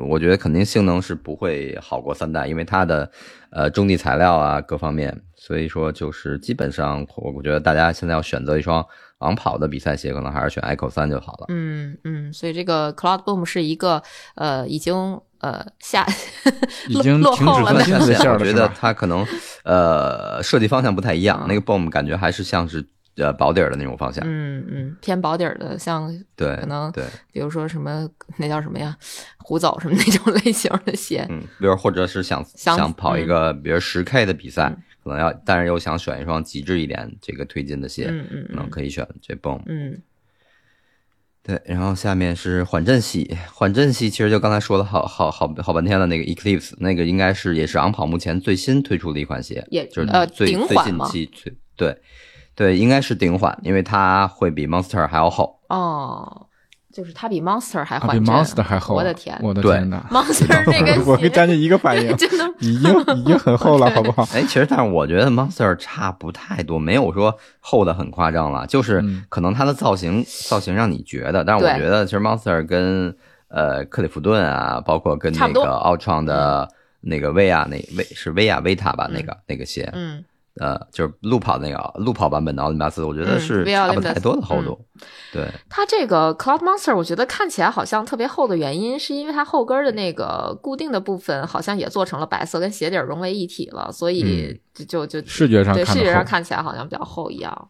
[0.09, 3.11] 我觉得肯定性能是不会好过三代，因为它的
[3.51, 8.87] 呃中地材料啊各方面，所以说就是基本上我我觉得大家现在要选择一双
[9.19, 11.47] 昂跑的比赛鞋，可能还是选 Echo 三就好了。
[11.49, 14.01] 嗯嗯，所以这个 Cloud Boom 是一个
[14.37, 16.07] 呃已经呃下
[16.89, 18.71] 已经落停止更后了的新的线，我觉得？
[18.79, 19.27] 它可能
[19.65, 24.25] 呃设计方向不太一样，嗯那个 Boom 感觉还是像是呃薄底儿的那种方向。
[24.27, 28.97] 嗯嗯偏薄底儿的，像对，可能对，比如说什么那叫什么呀，
[29.39, 31.27] 胡走什么那种 类型的鞋。
[31.31, 39.63] 嗯，比如或者是想想想跑一个比如十 K 的比赛嗯，可能要，但是又想选一双极致一点这个推进的鞋，嗯嗯可能可以选这 Boom。
[39.67, 40.01] 嗯
[41.45, 52.01] 对，然后下面是缓震系，缓震系其实就刚才说了好好好好半天的那个 Eclipse，那个应该是也是昂跑目前最新推出的一款鞋，也就是呃最最近期最对
[52.55, 55.59] 对，应该是顶缓，因为它会比 Monster 还要厚。
[55.69, 56.47] 哦，
[56.93, 64.23] 就是它比 Monster 还啊，比缓震，Monster 还厚，我的天对我的天哪！，Monster 那个我跟佳鞋妮一个反应， 真的已经已经很厚了，好不好？
[64.37, 73.17] 哎，其实但是我觉得 Monster 差不太多，没有说厚的很夸张了，就是嗯可能它的造型造型让你觉得，但是我觉得其实 Monster 跟
[73.49, 76.69] 呃克里夫顿啊，包括跟那个奥创的
[77.01, 80.23] 那个薇娅那薇是薇娅维塔吧，那个那个鞋，嗯
[80.61, 84.79] 呃，就是路跑那个路跑版本的奥林巴斯，我觉得嗯是差不太多的厚度。
[85.33, 97.69] 对，它这个 Cloud Monster，我觉得看起来好像特别厚的原因，是因为它后跟的那个固定的部分好像也做成了白色，跟鞋底儿融为一体了，所以就就就视觉上对视觉上看起来好像比较厚一样。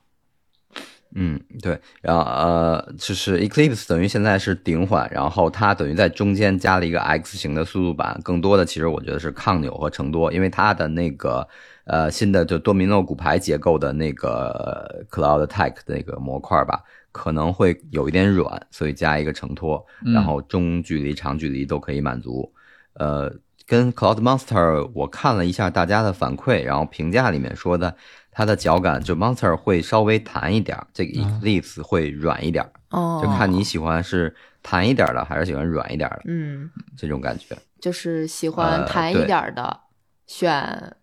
[1.14, 11.46] 嗯，对，然后呃，就是 Eclipse 等于现在是顶缓，然后它等于在中间加了一个 X 型的速度板，更多的其实我觉得是抗扭和承多，因为它的那个
[11.84, 22.52] 呃新的就多米诺骨牌结构的那个 Cloud Tech 的那个模块吧，可能会有一点软，所以加一个承托，嗯然后中距离、长距离都可以满足。
[22.94, 23.32] 呃，
[23.66, 27.96] 跟 Cloud Monster 我看了一下大家的反馈，然后评价里面说的，
[28.30, 37.56] 它的脚感就 Monster 会稍微弹一点儿，这个 Eclipse 会软一点儿，哦就看你喜欢是弹一点的还是喜欢软一点的嗯，这种感觉。
[37.80, 39.80] 就是喜欢呃弹一点儿的，
[40.26, 40.96] 选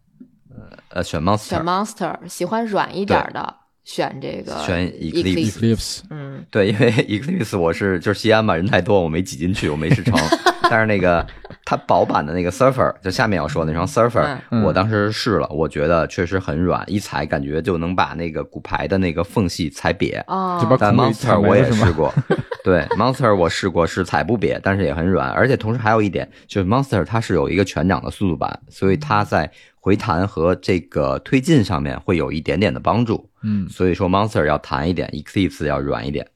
[0.90, 10.14] 呃，选选 Monster，选 Monster；喜欢软一点的，选这个选 Eclipse 嗯对，因为 Eclipse 我是就是西安嘛，人太多，我没挤进去，我没试成。
[10.72, 11.26] 但是那个
[11.66, 20.24] 它薄版的那个 Surfer，就下面要说那双 Surfer，、嗯我当时试了，我觉得确实很软，一踩感觉就能把那个骨牌的那个缝隙踩瘪。
[20.28, 22.14] 哦但 Monster 我也是试过，
[22.64, 33.30] 对 Monster 我试过是踩不瘪，但是也很软，而且同时还有一点就是 Monster 它是有一个全掌的速度版，所以它在回弹和这个推进上面会有一点点的帮助。
[33.42, 36.28] 嗯，所以说 Monster 要弹一点，Eclipse 要软一点，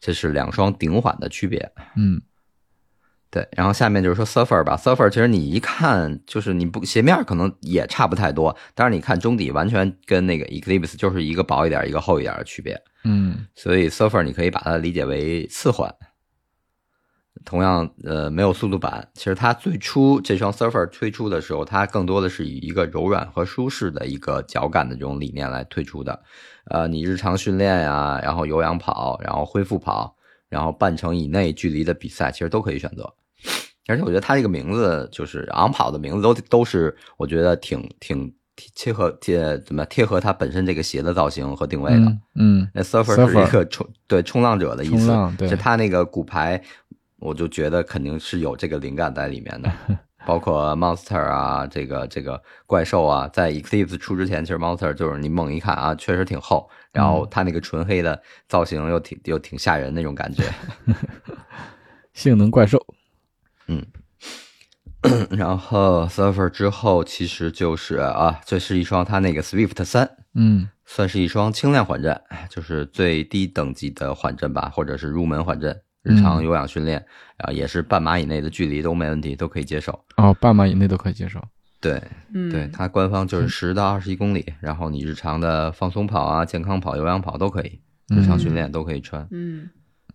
[0.00, 1.70] 这是两双顶缓的区别。
[1.96, 2.22] 嗯，
[3.30, 15.94] 对，然后下面就是说 Surfer 吧，Surfer 其实你一看就是你不鞋面可能也差不太多，但是你看中底完全跟那个 Eclipse 就是一个薄一点，一个厚一点的区别，嗯所以 Surfer 你可以把它理解为次缓。
[17.44, 19.08] 同样，呃，没有速度板。
[19.14, 26.22] 其实它最初这双 Surfer 推出的时候，它更多的是以一个柔软和舒适的一个脚感的这种理念来推出的。
[26.66, 30.14] 呃，你日常训练呀、然后有氧跑，然后恢复跑，
[30.48, 33.12] 然后半程以内距离的比赛，其实都可以选择。
[33.88, 41.96] 而且我觉得它这个名字就是昂跑的名字都都是我觉得挺挺贴合贴怎么贴合它本身这个鞋的造型和定位的。
[41.96, 46.62] 嗯嗯那 surfer Surfer 是一个冲对冲浪者的意思，冲浪对就它那个骨牌，
[47.22, 49.72] 我就觉得肯定是有这个灵感在里面的。
[50.24, 60.44] 包括 monster 啊，这个这个怪兽啊，在 Eclipse 出之前，其实 monster 就是你猛一看啊，确实挺厚，然后它那个纯黑的造型又挺又挺吓人那种感觉。
[62.14, 62.78] 性能怪兽，
[63.66, 63.84] 嗯
[65.36, 77.04] 然后 surfer 之后，其实就是啊，这是一双它那个 Swift 三，嗯算是一双轻量缓震，就是最低等级的缓震吧，或者是入门缓震，日常有氧训练，
[77.38, 80.04] 啊、也是半马以内的距离都没问题，都可以接受。
[80.16, 81.40] 哦，半马以内都可以接受。
[81.80, 89.26] 对，嗯，对，它官方就是十到二十一公里，然后你日常的放松跑啊、健康跑、有氧跑都可以，日常训练都可以穿。
[89.30, 89.68] 嗯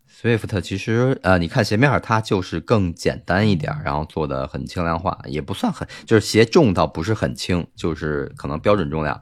[0.09, 9.21] Swift 其实呃，你看鞋面儿它就是更简单一点儿，然后做的很轻量化，也不算很，就是鞋重倒不是很轻，就是可能标准重量，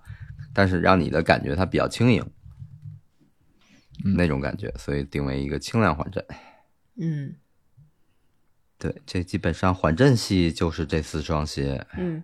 [0.54, 2.24] 但是让你的感觉它比较轻盈，
[4.16, 6.24] 那种感觉，所以定为一个轻量缓震。
[6.98, 7.36] 嗯
[8.78, 11.86] 对，这基本上缓震系就是这四双鞋。
[11.98, 12.22] 嗯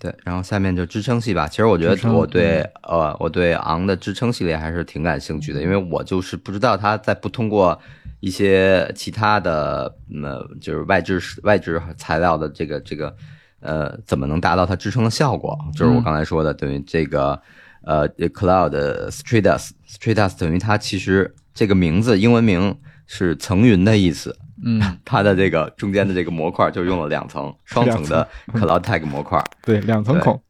[0.00, 1.48] 对，然后下面就支撑系吧。
[1.48, 7.76] 其实我觉得我对呃我对昂的支撑系列还是挺感兴趣的，因为我就是不知道它在不通过
[8.20, 9.92] 一些其他的
[10.22, 13.16] 呃就是外置外置材料的这个这个
[13.58, 15.58] 呃怎么能达到它支撑的效果？
[15.74, 17.42] 就是我刚才说的，等于这个
[17.82, 24.36] 呃 Cloud Stratus Stratus 等于它其实这个名字英文名是层云的意思。
[24.64, 30.40] 嗯， 它的这个中间的这个模块就用了两层 双层的 Cloud Tag 模块， 对，两层孔。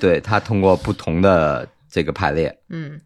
[0.00, 2.98] 对它通过不同的这个排列，嗯，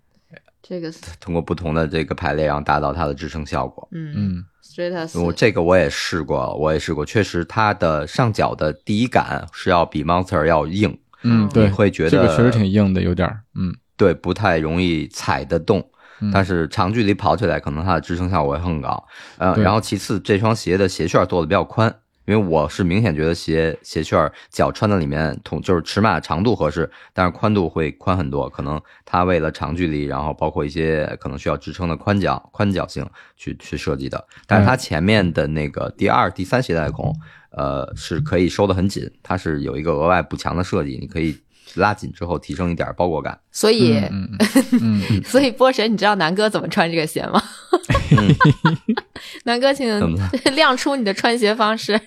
[0.63, 3.87] 这个通过不同的这个排列，然后达到它的支撑效果。
[3.93, 4.13] 嗯。
[4.17, 4.45] 嗯。
[4.63, 13.41] Stratus 我这个我也试过，我也试过，确实它的上脚的第一感是要比 Monster 要硬，嗯，对，你会觉得这个确实挺硬的，有点儿。
[13.55, 13.75] 嗯。
[13.97, 15.89] 对，不太容易踩得动。
[16.21, 19.07] 嗯但是长距离跑起来，可能它的支撑效果会更高。
[19.39, 28.49] 呃，然后其次，这双鞋的鞋楦做的比较宽，因为我是明显觉得鞋鞋楦脚穿在里面同就是尺码长度合适，但是宽度会宽很多。
[28.49, 34.27] 可能它为了长距离，然后包括一些可能需要支撑的宽脚宽脚性去去设计的。
[34.47, 37.15] 但是它前面的那个第二、第三鞋带孔，
[37.51, 41.39] 呃，是可以收得很紧，它是有一个额外补强的设计，你可以
[41.75, 43.39] 拉紧之后提升一点包裹感。
[43.51, 47.43] 所以、嗯嗯嗯 所以波神，你知道南哥怎么穿这个鞋吗？
[49.45, 49.87] 南哥，请
[50.55, 52.01] 亮出你的穿鞋方式。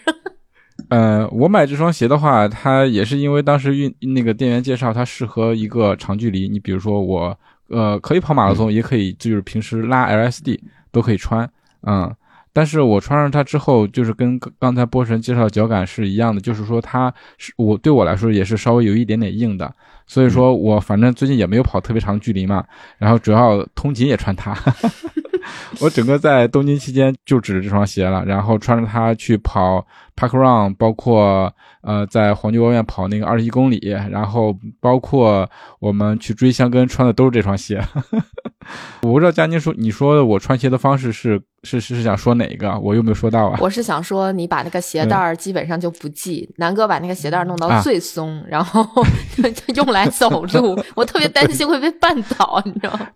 [0.89, 6.49] 呃，我买这双鞋的话，它也是因为当时运那个店员介绍它适合一个长距离。
[6.49, 10.59] 你比如说我，呃，可以跑马拉松，也可以就是平时拉 LSD
[10.91, 11.47] 都可以穿，
[11.85, 12.15] 嗯。
[12.51, 19.73] 但是我穿上它之后，就是跟刚刚才波神介绍的脚感是一样的，就是说它是我对我来说也是稍微有一点点硬的，
[20.07, 22.63] 所以说我反正最近也没有跑特别长距离嘛，
[22.97, 24.55] 然后主要通勤也穿它。
[25.79, 29.85] 我整个在东京期间就指着这双鞋了，然后穿着它去跑
[30.19, 33.79] Park Run，包括呃在黄牛学院跑那个二十一公里，
[34.11, 37.81] 然后包括我们去追香根穿的都是这双鞋。
[39.01, 42.77] 我不知道佳宁说你说的我穿鞋的方式是是是是想说哪个？
[42.79, 43.57] 我又没有说到啊？
[43.61, 48.85] 我是想说，你把那个鞋带儿基本上就不系，南哥把那个鞋带儿弄到啊最松，然后
[49.75, 50.77] 用来走路。
[50.95, 53.07] 我特别担心会被绊倒，你知道吗？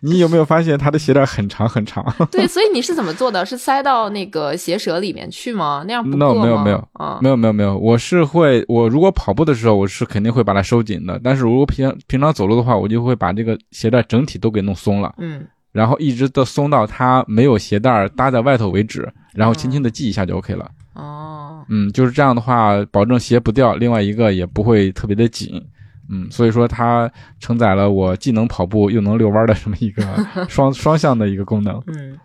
[0.00, 2.04] 你有没有发现它的鞋带很长很长？
[2.30, 3.44] 对，所以你是怎么做的？
[3.46, 5.84] 是塞到那个鞋舌里面去吗？
[5.86, 11.20] 那样不 No，没有没有啊，没有没有没有，我是会，我如果跑步的时候，我是肯定会把它收紧的。
[11.22, 20.70] 但是如果平平常走路的话，我就会把这个鞋带整体都给弄松了，嗯然后一直都松到它没有鞋带搭在外头为止，然后轻轻的系一下就 OK 了。
[20.94, 25.62] 哦，嗯，就是这样的话，保证鞋不掉，另外一个也不会特别的紧。
[26.12, 30.02] 嗯，所以说它承载了我既能跑步又能遛弯的这么一个
[30.48, 31.82] 双双向的一个功能。
[31.86, 32.18] 嗯。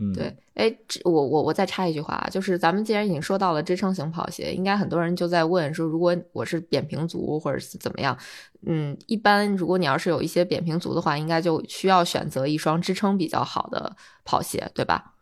[0.00, 8.18] 嗯，对，哎，这我我我再插一句话啊，就是咱们既然已经说到了支撑型跑鞋，应该很多人就在问说，如果我是扁平足或者是怎么样，
[8.66, 15.12] 嗯，一般如果你要是有一些扁平足的话，应该就需要选择一双支撑比较好的跑鞋，对吧？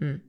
[0.00, 0.22] 嗯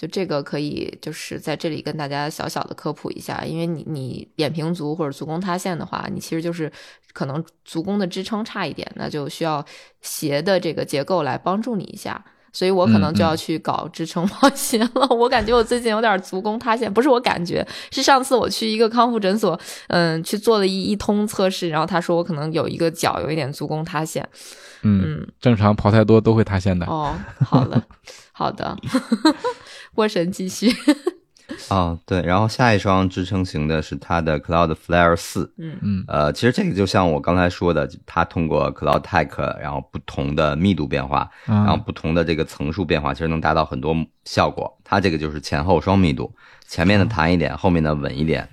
[0.00, 6.72] 就这个可以就是在这里跟大家小小的科普一下，因为你你扁平足或者足弓塌陷的话，你其实就是
[7.12, 9.62] 可能足弓的支撑差一点，那就需要
[10.00, 12.24] 鞋的这个结构来帮助你一下。
[12.52, 15.06] 所以我可能就要去搞支撑跑鞋了。
[15.10, 24.28] 我感觉我最近有点足弓塌陷，不是我感觉，是上次我去一个康复诊所，嗯，去做了一一通测试，然后他说我可能有一个脚有一点足弓塌陷。
[24.82, 26.86] 嗯，正常跑太多都会塌陷的。
[26.86, 27.80] 哦，好了，
[28.32, 28.76] 好的，
[30.00, 30.74] 波神继续。
[31.68, 43.94] 哦， 对，然后下一双支撑型的是它的 Cloud Flare 四，嗯嗯呃，其实这个就像我刚才说的，它通过 Cloud Tech，然后不同的密度变化，然后啊，不同的这个层数变化，其实能达到很多
[44.24, 44.74] 效果。
[44.82, 46.34] 它这个就是前后双密度，
[46.66, 48.48] 前面的弹一点，后面的稳一点，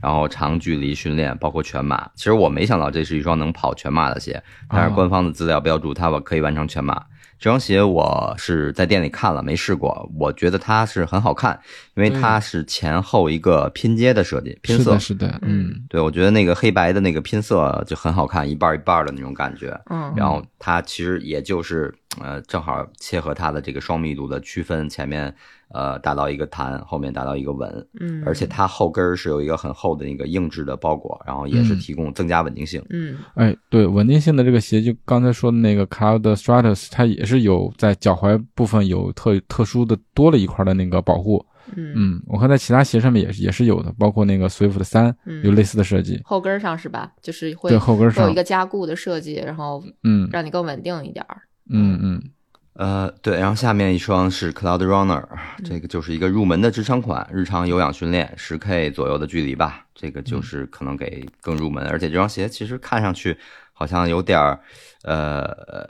[0.00, 2.08] 然后长距离训练，包括全马。
[2.14, 7.02] 其实我没想到这是一双能跑全马的鞋，但是官方的资料标注它可以完成全马。
[7.42, 10.08] 这双鞋我是在店里看了，没试过。
[10.16, 11.60] 我觉得它是很好看，
[11.94, 19.76] 因为它是前后一个拼接的设计，拼色是的，嗯对，我觉得那个黑白的那个拼色就很好看，一半儿一半儿的那种感觉。
[19.90, 25.34] 嗯然后它其实也就是呃，正好切合它的这个双密度的区分，前面
[25.70, 32.84] 呃达到一个弹，后面达到一个稳，嗯，而且它后跟儿是有一个很厚的那个硬质的包裹，然后也是嗯提供增加稳定性。
[32.90, 41.44] 嗯哎，对，稳定性的这个鞋，就刚才说的那个 Cloud Stratus，它也是有在脚踝部分有特特殊的多了一块的那个保护。
[41.74, 47.10] 嗯嗯，我看在其他鞋上面也是也是有的，包括那个 Swift 三嗯有类似的设计，后跟儿上是吧？
[47.22, 51.36] 就是会对后跟上有一，个加固的设计，然后嗯让你更稳定一点儿。
[51.36, 52.22] 嗯嗯嗯。
[52.74, 55.22] 呃，对，然后下面一双是 Cloud Runner，
[55.62, 63.36] 这嗯个就是一个入门的支撑款，日常有氧训练十 K 左右的距离吧，这个嗯就是可能给更入门，而且这双鞋其实看上去
[63.72, 64.60] 好像有点儿，
[65.02, 65.48] 呃，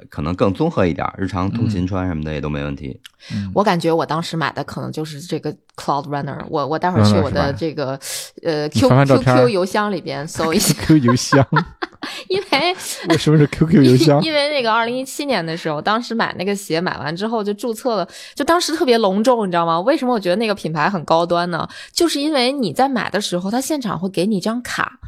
[0.09, 3.01] 可能更综合一点儿，日常通勤穿什么的也都没问题。
[3.33, 7.99] 嗯，我感觉我当时买的可能就是这个 Cloud Runner，我我待会儿去我的这个
[8.43, 11.47] 呃 Q Q 片 Q 邮箱里边搜一下，，QQ 邮箱，
[12.29, 12.75] 因为
[13.11, 14.23] 为什么是 QQ 邮箱？
[14.25, 19.79] 因为那个二零一七年的时候，当时买那个鞋买完之后就注册了，就当时特别隆重，你知道吗？
[19.81, 21.69] 为什么我觉得那个品牌很高端呢？
[21.93, 24.99] 就是因为你在买的时候，他现场会给你一张卡。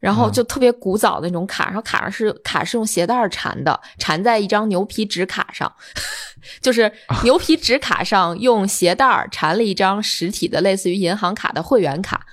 [0.00, 5.72] 然后就特别古早的那种卡，然后卡上是卡是用鞋带儿缠的，缠在一张牛皮纸卡上，
[6.62, 6.92] 就是
[7.24, 12.24] 牛皮纸卡上用鞋带儿缠了一张实体的类似于银行卡的会员卡，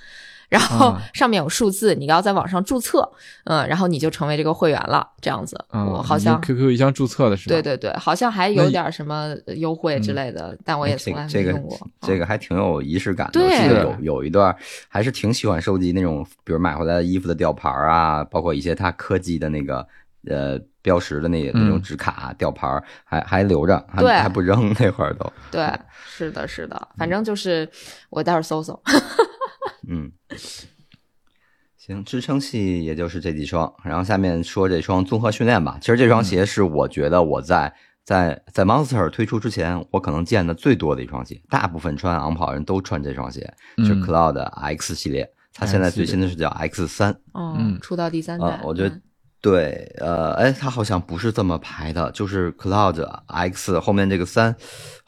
[0.56, 3.06] 然后啊上面有数字，你要在网上注册，
[3.44, 5.56] 嗯，然后你就成为这个会员了，这样子。
[5.68, 7.54] 啊，我好像 QQ 邮箱注册的是吧？
[7.54, 11.78] 对对对，好像还有点什么优惠之类的，但我也从来没这个用过。
[12.00, 13.40] 这个还挺有仪式感的。
[13.40, 14.56] 我记得有有一段
[14.88, 19.86] 还是挺喜欢收集那种，比如买回来的衣服的吊牌啊，包括一些它科技的那个
[20.28, 25.30] 呃标识的那那种嗯纸卡、吊牌儿，还还留着，还对还不扔那会儿都。
[25.50, 25.70] 对，
[26.06, 27.68] 是的，是的，反正就是
[28.08, 28.80] 我待会儿搜搜。
[29.88, 30.12] 嗯，
[31.76, 35.78] 行，支撑系也就是这几双，然后下面说这双综合训练吧。
[35.80, 37.74] 其实这双鞋是我觉得我在
[38.04, 41.40] 在在 Monster 推出之前，我可能见的最多的一双鞋。
[41.48, 43.40] 大部分穿昂跑人都穿这双鞋，
[43.78, 45.30] 是嗯 Cloud X 系列。
[45.52, 49.02] 它现在最新的是叫 X 三哦嗯，出到第三代啊，，我觉得嗯
[49.40, 54.54] 对，呃，哎，它好像不是这么排的，就是 Cloud X 后面这个三，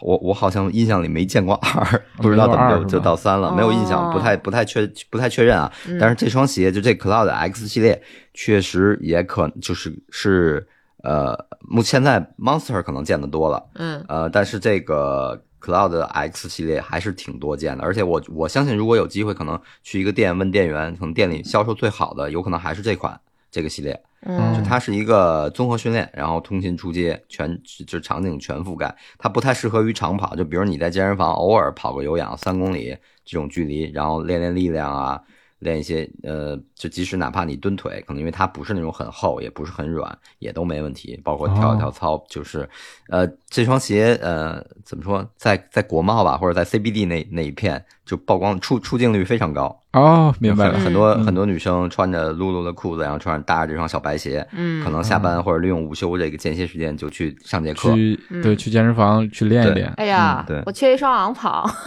[0.00, 5.72] 我我好像印象里没见过二， 不知道怎么就就到三了，没有印象，不太不太确不太确认啊。
[5.88, 8.00] 嗯但是这双鞋就这 Cloud X 系列，
[8.32, 10.68] 确实也可就是是
[11.02, 23.18] 呃，目现在 Monster 可能见的多了，嗯呃，但是这个 Cloud X 系列还是挺多见的，而且我我相信，如果有机会，可能去一个店问店员，可能店里销售最好的，有可能还是这款
[23.50, 24.00] 这个系列。
[24.22, 30.34] 嗯就它是一个综合训练，然后通勤出街全就场景全覆盖，它不太适合于长跑。
[30.34, 35.22] 就比如你在健身房偶尔跑个有氧三公里这种距离，然后练练力量啊，
[35.58, 41.20] 练一些呃，就即使哪怕你蹲腿，可能因为它不是那种很厚，也不是很软，也都没问题。
[41.24, 42.68] 包括跳一跳操，就是
[43.08, 49.82] 呃这双鞋呃怎么说，在在国贸吧，或者在 CBD 那那一片就曝光出出镜率非常高。
[49.94, 50.92] 哦，明白了很。
[50.92, 57.92] 多嗯很多女生穿着露露的裤子，然后穿上搭着这双小白鞋，嗯，可能下班或者利用午休这个间歇时间就去上节课。
[57.94, 61.68] 去嗯对去健身房去练一对练，哎呀，嗯对我缺一双昂跑。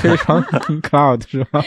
[0.00, 1.62] 缺一双 Cloud 是吧？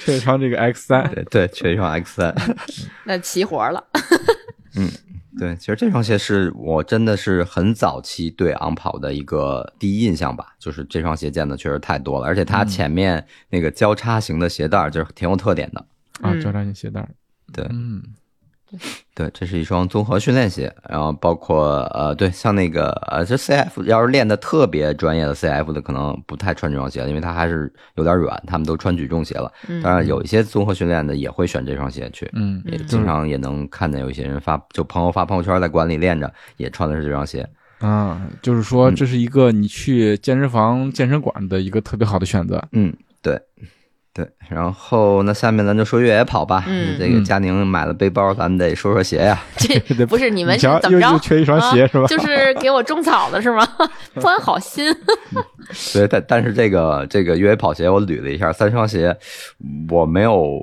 [0.00, 2.34] 缺一双这个 X 三，对对，缺一双 X 三。
[3.04, 3.84] 那齐活了。
[4.76, 4.88] 嗯
[5.38, 15.80] 对，其实这双鞋是我真的是很早期对昂跑的一个第一印象吧，就是这双鞋见的确实太多了，而且它前面那个交叉型的鞋带儿就是挺有特点的。
[16.20, 17.08] 啊，嗯交叉型鞋带儿，
[17.52, 18.02] 对嗯，
[19.14, 29.52] 对，这是一双综合训练鞋，然后包括呃，对，像那个呃，这 CF 要是练的特别专业的 CF 的，可能不太穿这双鞋，因为它还是有点软，他们都穿举重鞋了。
[29.68, 37.46] 嗯当然，有一些综合训练的也会选这双鞋去，嗯，也嗯经常也能看见有一些人发，就朋友发朋友圈在馆里练着，也穿的是这双鞋。
[37.80, 42.62] 啊，就是说嗯这是一个你去健身房、健身馆的一个特别好的选择。
[42.72, 43.38] 嗯，对。
[44.14, 46.64] 对，然后那下面咱就说越野跑吧。
[46.66, 49.42] 嗯这个嗯佳宁买了背包，咱们得说说鞋呀。
[49.56, 51.06] 这不是你们是怎么着？
[51.06, 53.66] 又又缺一双鞋啊是吧就是给我种草的是吗？
[54.14, 54.94] 不安好心。
[55.94, 59.16] 对，但但是这个这个越野跑鞋我捋了一下，三双鞋
[59.88, 60.62] 我没有，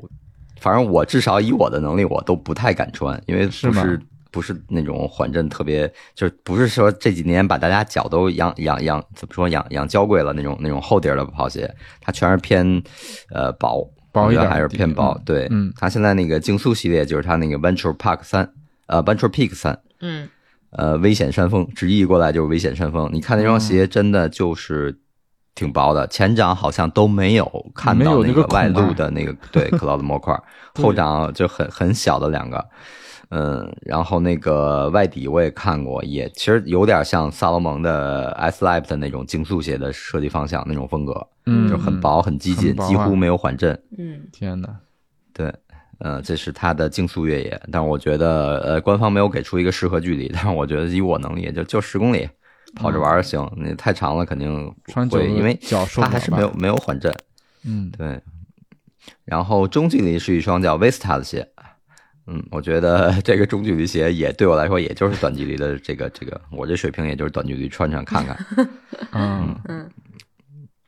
[0.59, 3.99] 反正我至少以我的能力，我都不太敢穿，因为是吗不是
[4.31, 12.81] 不是那种缓震特别，就是不是说这几年把大家脚都养养养怎么说养养娇贵了那种那种厚底儿的跑鞋，它全是偏
[13.31, 15.13] 呃薄，薄一点还是偏薄。
[15.17, 18.51] 嗯对，嗯它现在那个竞速系列就是它那个 Venture Park 三，
[18.87, 20.29] 呃，Venture Peak 三，嗯
[20.71, 23.09] 呃，危险山峰，直译过来就是危险山峰。
[23.11, 24.95] 你看那双鞋，真的就是
[25.55, 30.39] 挺薄的，前掌好像都没有看到那个外露啊的那个对 cloud 模块，
[30.75, 32.63] 后掌就很很小的两个。
[33.29, 43.79] 嗯，然后那个外底我也看过，也其实有点像萨洛蒙的 S Life 的那种竞速鞋的设计方向那种风格，嗯，就很薄、很激进，啊几乎没有缓震。
[43.97, 44.75] 嗯天哪，
[45.31, 45.53] 对，
[45.99, 52.27] 呃，这是它的竞速越野，但是我觉得，呃，官方没有给出一个适合距离，但是我觉得以我能力，也就就十公里，
[52.75, 53.47] 跑着玩儿行。
[53.57, 54.73] 那太长了，肯定
[55.11, 55.53] 会，了因为
[55.95, 57.13] 它还是没有没有缓震。
[57.63, 58.19] 嗯，对，
[59.25, 61.47] 然后中距离是一双叫 Vista 的鞋，
[62.31, 68.37] 嗯，我觉得 这个中距离鞋也对我来说，也就是短距离的这个这个，我这水平也就是短距离穿穿看看。
[69.13, 69.89] 嗯嗯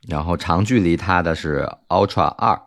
[0.08, 2.60] 然后长距离它的是 Ultra 二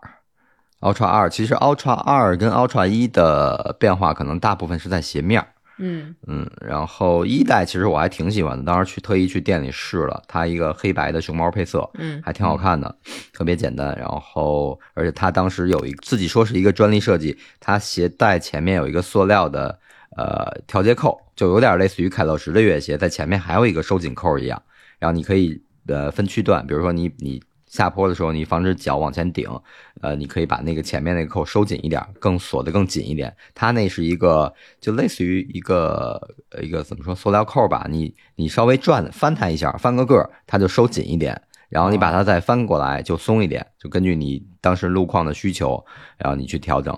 [0.81, 5.47] ，Ultra 二其实 Ultra 二跟 Ultra 一的变化可能大部分是在鞋面儿，
[5.77, 12.95] 嗯嗯，然后一代其实我还挺喜欢的，当时去特意去店里试了，它一个黑白的熊猫配色，嗯还挺好看的，
[13.33, 13.95] 特别简单。
[13.97, 19.77] 然后，而且它当时有一自己说是一个专利设计，它鞋带前面有一个塑料的
[20.15, 24.61] 呃调节扣，就有点类似于凯乐石的越野鞋，在前面还有一个收紧扣一样。
[24.97, 27.41] 然后你可以呃分区段，比如说你你
[27.75, 29.49] 下坡的时候，你防止脚往前顶，
[30.01, 33.35] 呃，你可以把那个前面那个扣收紧一点，更锁得更紧一点。
[33.53, 36.19] 它那是一个就类似于一个
[36.51, 41.39] 呃一个怎么说塑料扣吧，你你稍微转翻它一下，翻个个，它就收紧一点。
[41.67, 45.83] 然后你把它再翻过来就松一点，就根据你当时路况的需求，
[46.17, 46.95] 然后你去调整。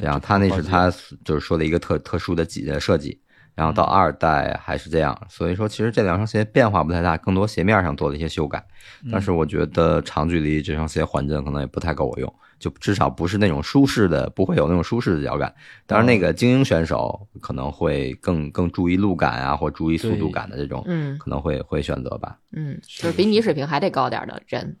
[0.00, 0.92] 这样，它那是它
[1.24, 3.18] 就是说的一个特特殊的几的设计。
[3.54, 8.64] 然后到二代还是这样，所以说其实这两双鞋变化不太大，更多鞋面上做了一些修改。
[9.10, 15.54] 但是我觉得长距离这双鞋缓震可能也不太够我用，就至少不是那种舒适的，不会有那种舒适的脚感。
[15.86, 22.38] 当然，那个精英选手可能会更更注意路感啊，或注意速度感的这种，嗯可能会会选择吧。
[22.52, 24.76] 嗯，就是比你水平还得高点的人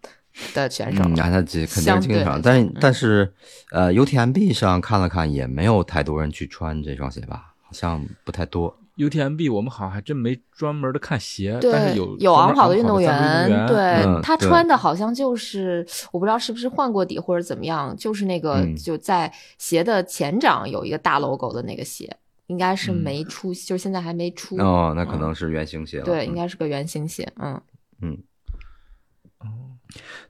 [0.52, 1.02] 的选手。
[1.04, 3.32] 嗯，那他这肯定是经常，但是但是
[3.70, 8.74] 呃，UTMB 上看了看，也没有太多人去穿这双鞋吧，好像不太多。
[8.96, 22.16] UTMB 我们好像还真没专门的看鞋，但对是有，有昂跑的运动员，动员，对、嗯他穿的好像就是我不知道是不是换过底或者怎么样，就是那个、嗯就在鞋的前掌有一个大 logo 的那个鞋，
[22.46, 24.56] 应该是嗯没出，就是现在还没出。
[24.58, 26.04] 哦，那可能是原型鞋了。
[26.04, 27.28] 对，嗯应该是个圆形鞋。
[27.40, 27.60] 嗯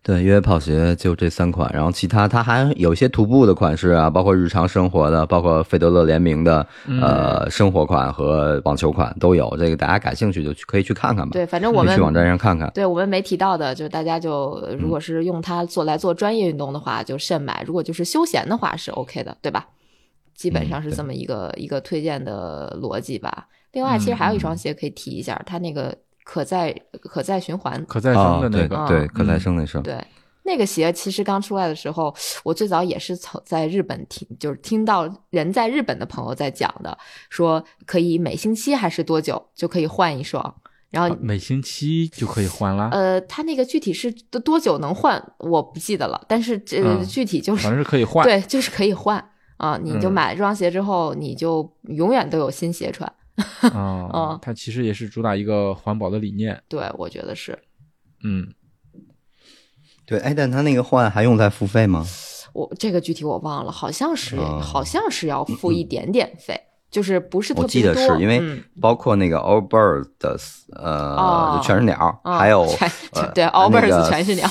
[0.05, 9.57] 对，越野跑鞋就这三款，然后其他它还有一些徒步的款式啊，包括日常生活的，包括费德勒联名的、嗯呃生活款和网球款都有。
[9.57, 11.33] 这个大家感兴趣就去可以去看看吧。
[11.33, 12.71] 对，反正我们去网站上看看。
[12.75, 19.67] 对我们没提到的，就大家就如果是用它做来做专业运动的话，就慎买；如果就是休闲的话，是 OK 的，对吧？
[20.35, 23.47] 基本上是这么一个、一个推荐的逻辑吧。
[23.73, 29.79] 另外，其实还有一双鞋可以提一下，它那个可再可再循环，可再生的那对个，嗯对，可再生那是。
[29.83, 30.05] 对。
[30.47, 36.99] 那个鞋其实刚出来的时候，我最早也是从在日本听，就是听到人在日本的朋友在讲的，
[37.31, 40.55] 说可以每星期还是多久就可以换一双，
[40.91, 46.23] 然后啊每星期就可以换啦，呃，他那个具体是多多久能换，我不记得了。
[46.29, 48.23] 但是这、嗯具体就是反正是可以换。
[48.23, 49.17] 对，就是可以换
[49.57, 49.81] 啊。
[49.83, 53.11] 你就嗯买了这双鞋之后，你就永远都有新鞋穿。
[53.75, 56.63] 哦嗯，它其实也是主打一个环保的理念。
[56.69, 57.59] 对，我觉得是
[58.23, 58.47] 嗯，
[60.07, 62.07] 对，哎，但它那个换还用再付费吗？
[62.53, 66.59] 我这个具体我忘了，好像是、哦好像是要付一点点费，
[66.89, 67.93] 就是不是特我别多。
[67.95, 70.39] 记得是因为嗯包括那个 All Bird 的
[70.77, 72.65] 呃，全是鸟，啊还有
[73.35, 74.49] 对 All Birds 全是鸟。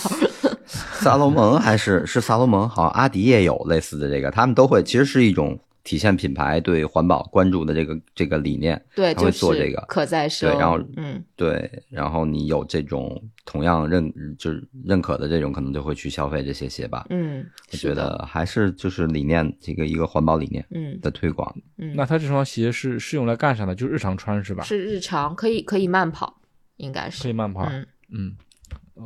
[0.66, 8.82] 萨洛蒙还是是萨洛蒙，好像阿迪也有类似的这个，他们都会其实是一种体现品牌对环保关注的这个这个理念。
[8.96, 17.06] 对，他会做这个可再生，对然后嗯，对，然后你有这种同样认就是认可的这种，可能就会去消费这些鞋吧。
[17.10, 21.54] 嗯，我觉，得还是就是理念这个一个环保理念嗯的推广。
[21.78, 23.76] 嗯，那它这双鞋是是用来干啥的？
[23.76, 24.64] 就日常穿是吧？
[24.64, 26.42] 是日常可以可以慢跑，
[26.78, 27.66] 应该是可以，慢跑。
[27.70, 28.36] 嗯嗯，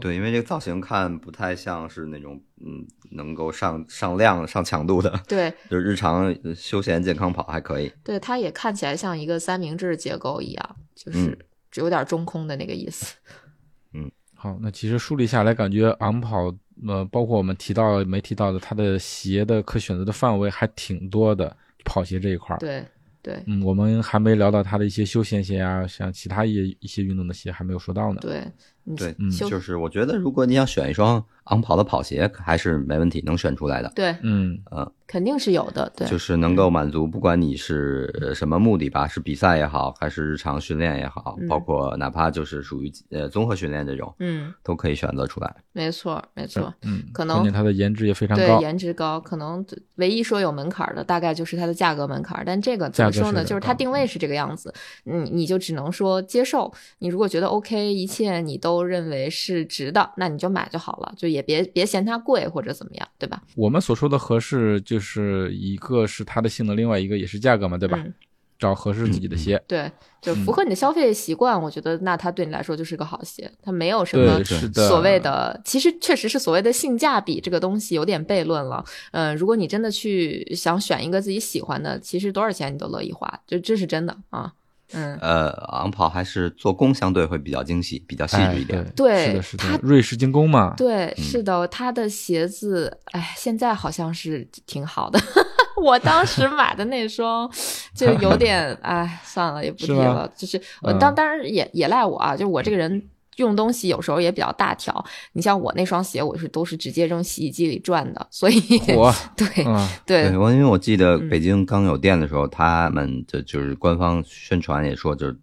[0.02, 7.92] 对，因为这个造型看不太像是那种嗯能够上上量上强度的，对就是日常呃休闲健康跑还可以。
[8.04, 11.38] 对，它也看起来像一个三明治结构一样，就是嗯
[11.76, 13.16] 有点中空的那个意思。
[13.94, 16.54] 嗯好，那其实梳理下来，感觉昂跑，
[16.88, 22.60] 呃，包括我们提到没提到的，它的鞋的可选择的范围还挺多的，跑鞋这一块儿。
[22.60, 22.86] 对
[23.24, 28.20] 对嗯，我们还没聊到它的一些休闲鞋啊，像其他一一些运动的鞋还没有说到呢。
[28.22, 28.46] 对，
[28.77, 33.92] 你对，嗯就是我觉得如果你想选一双昂跑的跑鞋，还是没问题，能选出来的。
[33.96, 34.60] 对嗯，
[35.08, 45.56] 肯定是有的，对，就是能够满足，不管你是呃什么目的吧，是比赛也好，还是日常训练也好，嗯包括哪怕就是属于呃综合训练这种，嗯，都可以选择出来。
[45.72, 48.60] 没错没错，嗯，可能关键它的颜值也非常对高。
[48.62, 49.66] 颜值高，可能
[49.96, 52.44] 唯一说有门槛的，大概就是它的价格门槛。
[52.46, 53.44] 但这个怎么说呢？
[53.46, 54.74] 就是它定位是这个样子，
[55.06, 56.74] 嗯，你就只能说接受。
[57.00, 63.42] 你如果觉得 OK，一切你都认为是值的，那你就买就好了，就也别别嫌它贵或者怎么样，对吧？
[63.56, 67.98] 我们所说的合适，就是一个是它的性能，另外一个也是价格嘛，对吧？
[68.04, 68.14] 嗯
[68.60, 69.62] 找合适自己的鞋。
[69.68, 74.44] 对，就嗯符合你的消费习惯，我觉得那它对你来说就是个好鞋，它没有什么。
[74.74, 78.84] 所谓的，其实确实是所谓的性价比这个东西有点悖论了。
[79.12, 84.52] 嗯、如果你真的去想选一个自己喜欢的，其实多少钱你都乐意花，就这是真的啊。
[84.94, 88.86] 嗯，呃，昂跑还是做工相对会比较精细，比较细哎致一点。
[88.96, 90.74] 对是的，是的，瑞士精工嘛。
[90.78, 95.20] 对，嗯是的，他的鞋子，哎，现在好像是挺好的。
[95.84, 97.50] 我当时买的那双
[97.94, 100.32] 就有点， 哎，算了，也不提了。
[100.36, 100.60] 就是
[101.00, 103.02] 当当然也也赖我啊，就我这个人
[103.38, 105.04] 用东西有时候也比较大条。
[105.34, 108.62] 你像我那双鞋，我是都是直接扔洗衣机里转的，所以
[108.96, 115.38] 我 对啊，对对，我因为我记得嗯北京刚有店的时候，他们就就是官方宣传也说，就是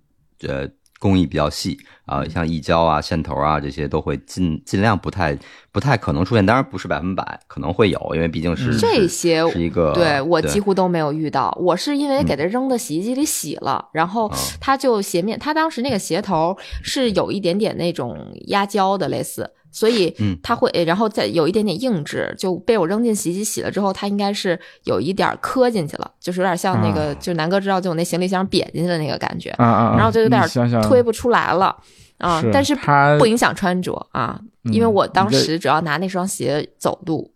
[0.47, 0.68] 呃
[1.05, 2.30] 工艺比较细啊、嗯。
[2.30, 5.38] 像溢胶啊、线头啊这些都会尽尽量不太
[5.70, 8.78] 不太可能出现，当然不是百分百，可能会有，因为毕竟是、嗯。
[8.78, 12.24] 这些是一个对我几乎都没有遇到，我是因为嗯。
[12.24, 14.34] 给它扔到洗衣机里洗了，然后哦。
[14.61, 29.97] 它就鞋面，它当时那个鞋头是有一点点那种压胶的类似，所以嗯它会，然后再有一点点硬质，就被我扔进洗衣机洗了之后，它应该是有一点磕进去了，就是有点像那个，啊就南哥知道，就我那行李箱瘪进去的那个感觉，啊啊啊！
[29.97, 30.41] 然后就有点
[30.85, 31.77] 推不出来了。
[32.18, 32.77] 啊，是但是
[33.18, 37.29] 不影响穿着啊，因为嗯我当时主要拿那双鞋走路，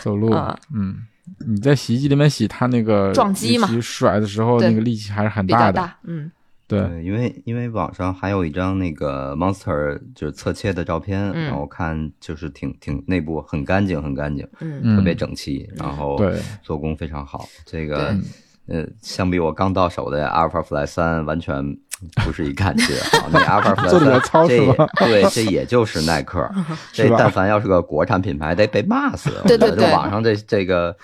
[0.00, 0.96] 走路啊，嗯，
[1.46, 5.72] 你在洗衣机里面洗，它那个撞击嘛甩的时候，那个力气还是很比较的。
[5.72, 6.32] 大，嗯
[6.72, 14.46] 对，因为因为网上还有一张那个 Monster 就是侧切的照片，嗯然后看就是挺挺内部很干净，很干净，
[14.96, 17.48] 特别整齐，然后对做工非常好。
[17.64, 18.16] 这个
[18.66, 21.76] 呃，相比我刚到手的 Alpha Fly 三，完全
[22.24, 23.28] 不是一感觉啊！
[23.32, 24.72] 那 Alpha Fly 三，这
[25.04, 26.48] 对，这也就是耐克。
[26.92, 29.30] 这但凡要是个国产品牌，得被骂死。
[29.46, 30.96] 对对对我觉得网上这这个呃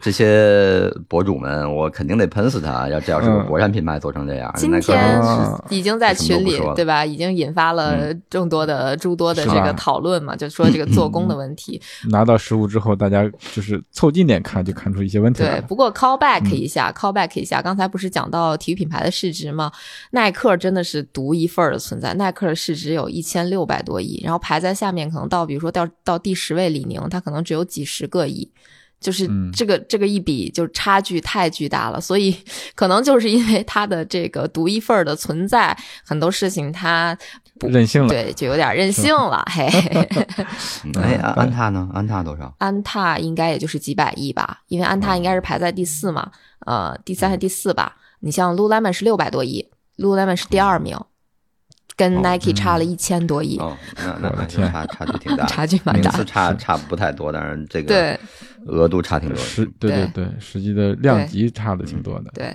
[0.00, 2.88] 这些博主们，我肯定得喷死他。
[2.88, 7.04] 要这要是个嗯国产品牌做成这样，今天啊已经在群里对吧？
[7.04, 11.80] 已经引发了众多的诸多的这个讨论嘛，就说这个做工的问题。
[12.10, 19.72] 拿到实物之后，大家就是凑近点看，就看出一些问题来对，不过 callback 嗯一下、c a l l b a c k 一下，刚才不是讲到体育品牌的市值吗？
[20.12, 28.48] 耐克真的是独一份儿的存在，耐克的市值有一千六百多亿，然后排在下面可能到比如说到到第十位李宁，它可能只有几十个亿。
[29.02, 32.34] 就是嗯这个、这个一比就差距太巨大了，所以
[32.74, 35.76] 可能就是因为它的这个独一份儿的存在，
[36.06, 37.16] 很多事情它
[37.58, 40.26] 不任性了，对就有点任性了，嘿 嘿嘿。
[40.84, 41.90] 嗯哎，安安踏呢？
[41.92, 42.54] 安踏多少？
[42.58, 46.30] 安踏应该也就是几百亿吧，因为安踏应该是排在第四嘛，
[46.66, 47.96] 呃，第三还是第四吧。
[48.20, 50.96] 你像 Lululemon 是六百多亿，Lululemon 是第二名，
[51.96, 54.70] 跟哦 Nike 差了一千多亿，哦，那那那我的天。
[54.70, 58.18] 差差距挺大， 差距蛮大名次差差不太多，但是这个对。
[58.66, 59.42] 额度差挺多的。
[59.42, 62.30] 实对对对，实际的量级差的挺多的。
[62.32, 62.54] 对，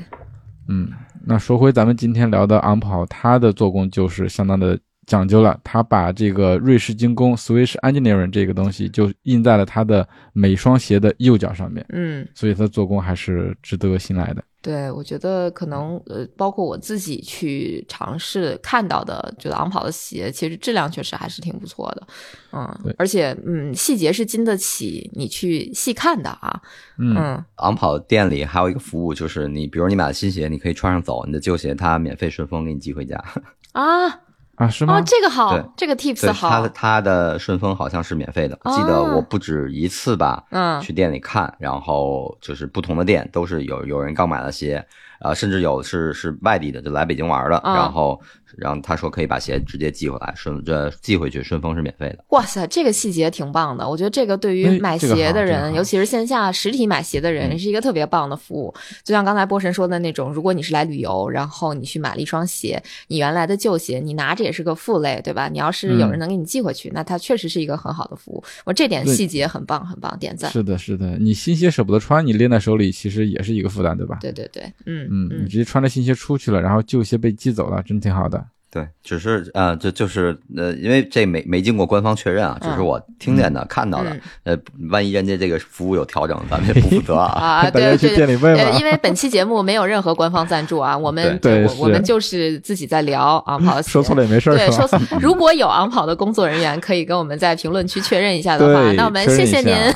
[0.70, 0.90] 嗯，
[1.26, 5.60] 那说回咱们今天聊的昂跑，它的做工就是相当的讲究了。
[5.66, 14.42] 它把这个瑞士精工 （Swiss Engineering） 这个东西就印在了它的每双鞋的右脚上面，嗯，所以它做工还是值得信赖的。
[14.68, 22.06] 对，我觉得可能呃，包括我自己去尝试看到的，觉得昂跑的鞋其实质量确实还是挺不错的，
[22.52, 26.62] 嗯，而且嗯，细节是经得起你去细看的啊，
[27.00, 33.24] 嗯，嗯，昂跑店里还有一个服务，就是你比如你买了新鞋，你可以穿上走，你的旧鞋它免费顺丰给你寄回家。
[33.72, 34.10] 啊，
[34.58, 35.00] 啊，是吗？
[35.00, 35.04] 哦，？
[35.06, 40.82] 这个好对，这个，tips 它的好，它的顺丰好像是免费的，哦记得我不止一次吧，嗯。
[40.82, 44.84] 去店里看，然后就是不同的店都是有有人刚买了鞋，
[45.20, 47.76] 呃，甚至有是是外地的，就来北京玩的，嗯。
[47.76, 48.20] 然后
[48.58, 52.26] 然后他说可以把鞋直接寄回来，顺这寄回去顺丰是免费的。
[52.30, 53.88] 哇塞，这个细节挺棒的。
[53.88, 58.74] 我觉得这个对于哎买鞋的人，这个尤其是线下实体买鞋的人，嗯是一个特别棒的服务。
[59.04, 65.48] 就像刚才波神说的那种，如果你是来旅游，然后你去买了一双鞋，你原来的旧鞋你拿着也是个负累，对吧？
[65.48, 68.44] 你要是有人嗯能给你寄回去，那它确实是一个很好的服务。
[68.66, 70.52] 我这点细节很棒，很棒，点赞。
[70.52, 74.18] 是的，是的，你新鞋舍不得穿，你拎在手里其实也是一个负担，对吧？
[74.22, 78.44] 对对对，嗯嗯，你直接穿着新鞋出去了，然后旧鞋被寄走了，真挺好的。
[78.78, 84.18] 对，只是呃，这就是呃，因为这没没经过官方确认啊，只是我听见的、看到的。
[84.44, 84.58] 呃，
[84.90, 87.28] 万一人家这个服务有调整，咱们也不负责啊。
[87.38, 88.16] 啊，大家去对对对。
[88.16, 88.88] 店里问呃，因。
[88.88, 94.98] 为本期节目没有任何官方赞助啊，我们对我我们就是自己在聊 昂跑说错了也没事儿，对，说错。
[95.20, 99.76] 如果有昂跑的工作人员，可以跟我们在评论区确认一下的话，那我们谢谢您。
[99.76, 99.94] 下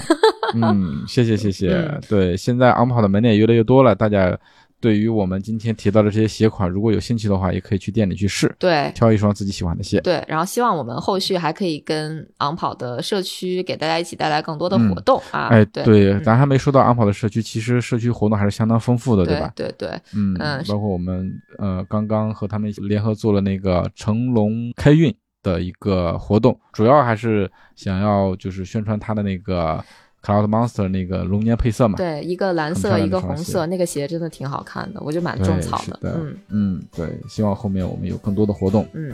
[0.55, 1.69] 嗯，谢谢谢谢。
[1.87, 4.37] 嗯对，现在昂跑的门店越来越多了，大家
[4.81, 10.01] 对于我们今天提到的这些鞋款，如果有兴趣的话，也可以去店里去试，对挑一双自己喜欢的鞋。
[10.01, 15.47] 对，然后希望我们后续还可以跟昂跑的社区给大家一起带来更多的活动啊。
[15.49, 19.53] 哎，对对，嗯咱还没说到昂跑的社区，其实社区活动还是相当丰富的，对吧？
[19.55, 25.13] 对对，嗯，嗯包括我们呃刚刚和他们联合做了那个成龙开运
[25.43, 29.83] 的一个活动，主要还是想要就是宣传他的那个
[30.23, 31.97] Cloud Monster 那个龙年配色嘛。
[31.97, 38.87] 对，一个蓝色，一个红色，那个鞋真的挺好看的，我就蛮，种草是的，嗯嗯，对，希望后面我们有更多的活动。
[38.93, 39.11] 嗯，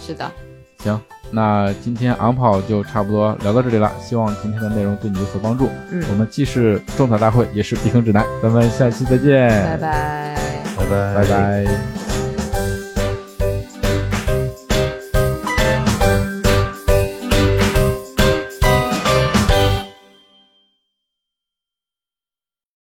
[0.00, 0.30] 是的，
[0.78, 1.00] 行，
[1.30, 5.68] 那今天昂跑就差不多聊到这里了，希望今天的内容对你有所帮助。
[5.90, 10.36] 嗯，我们既是种草大会，也是避坑指南，咱们下期再见，拜拜。
[10.76, 12.09] 拜拜拜拜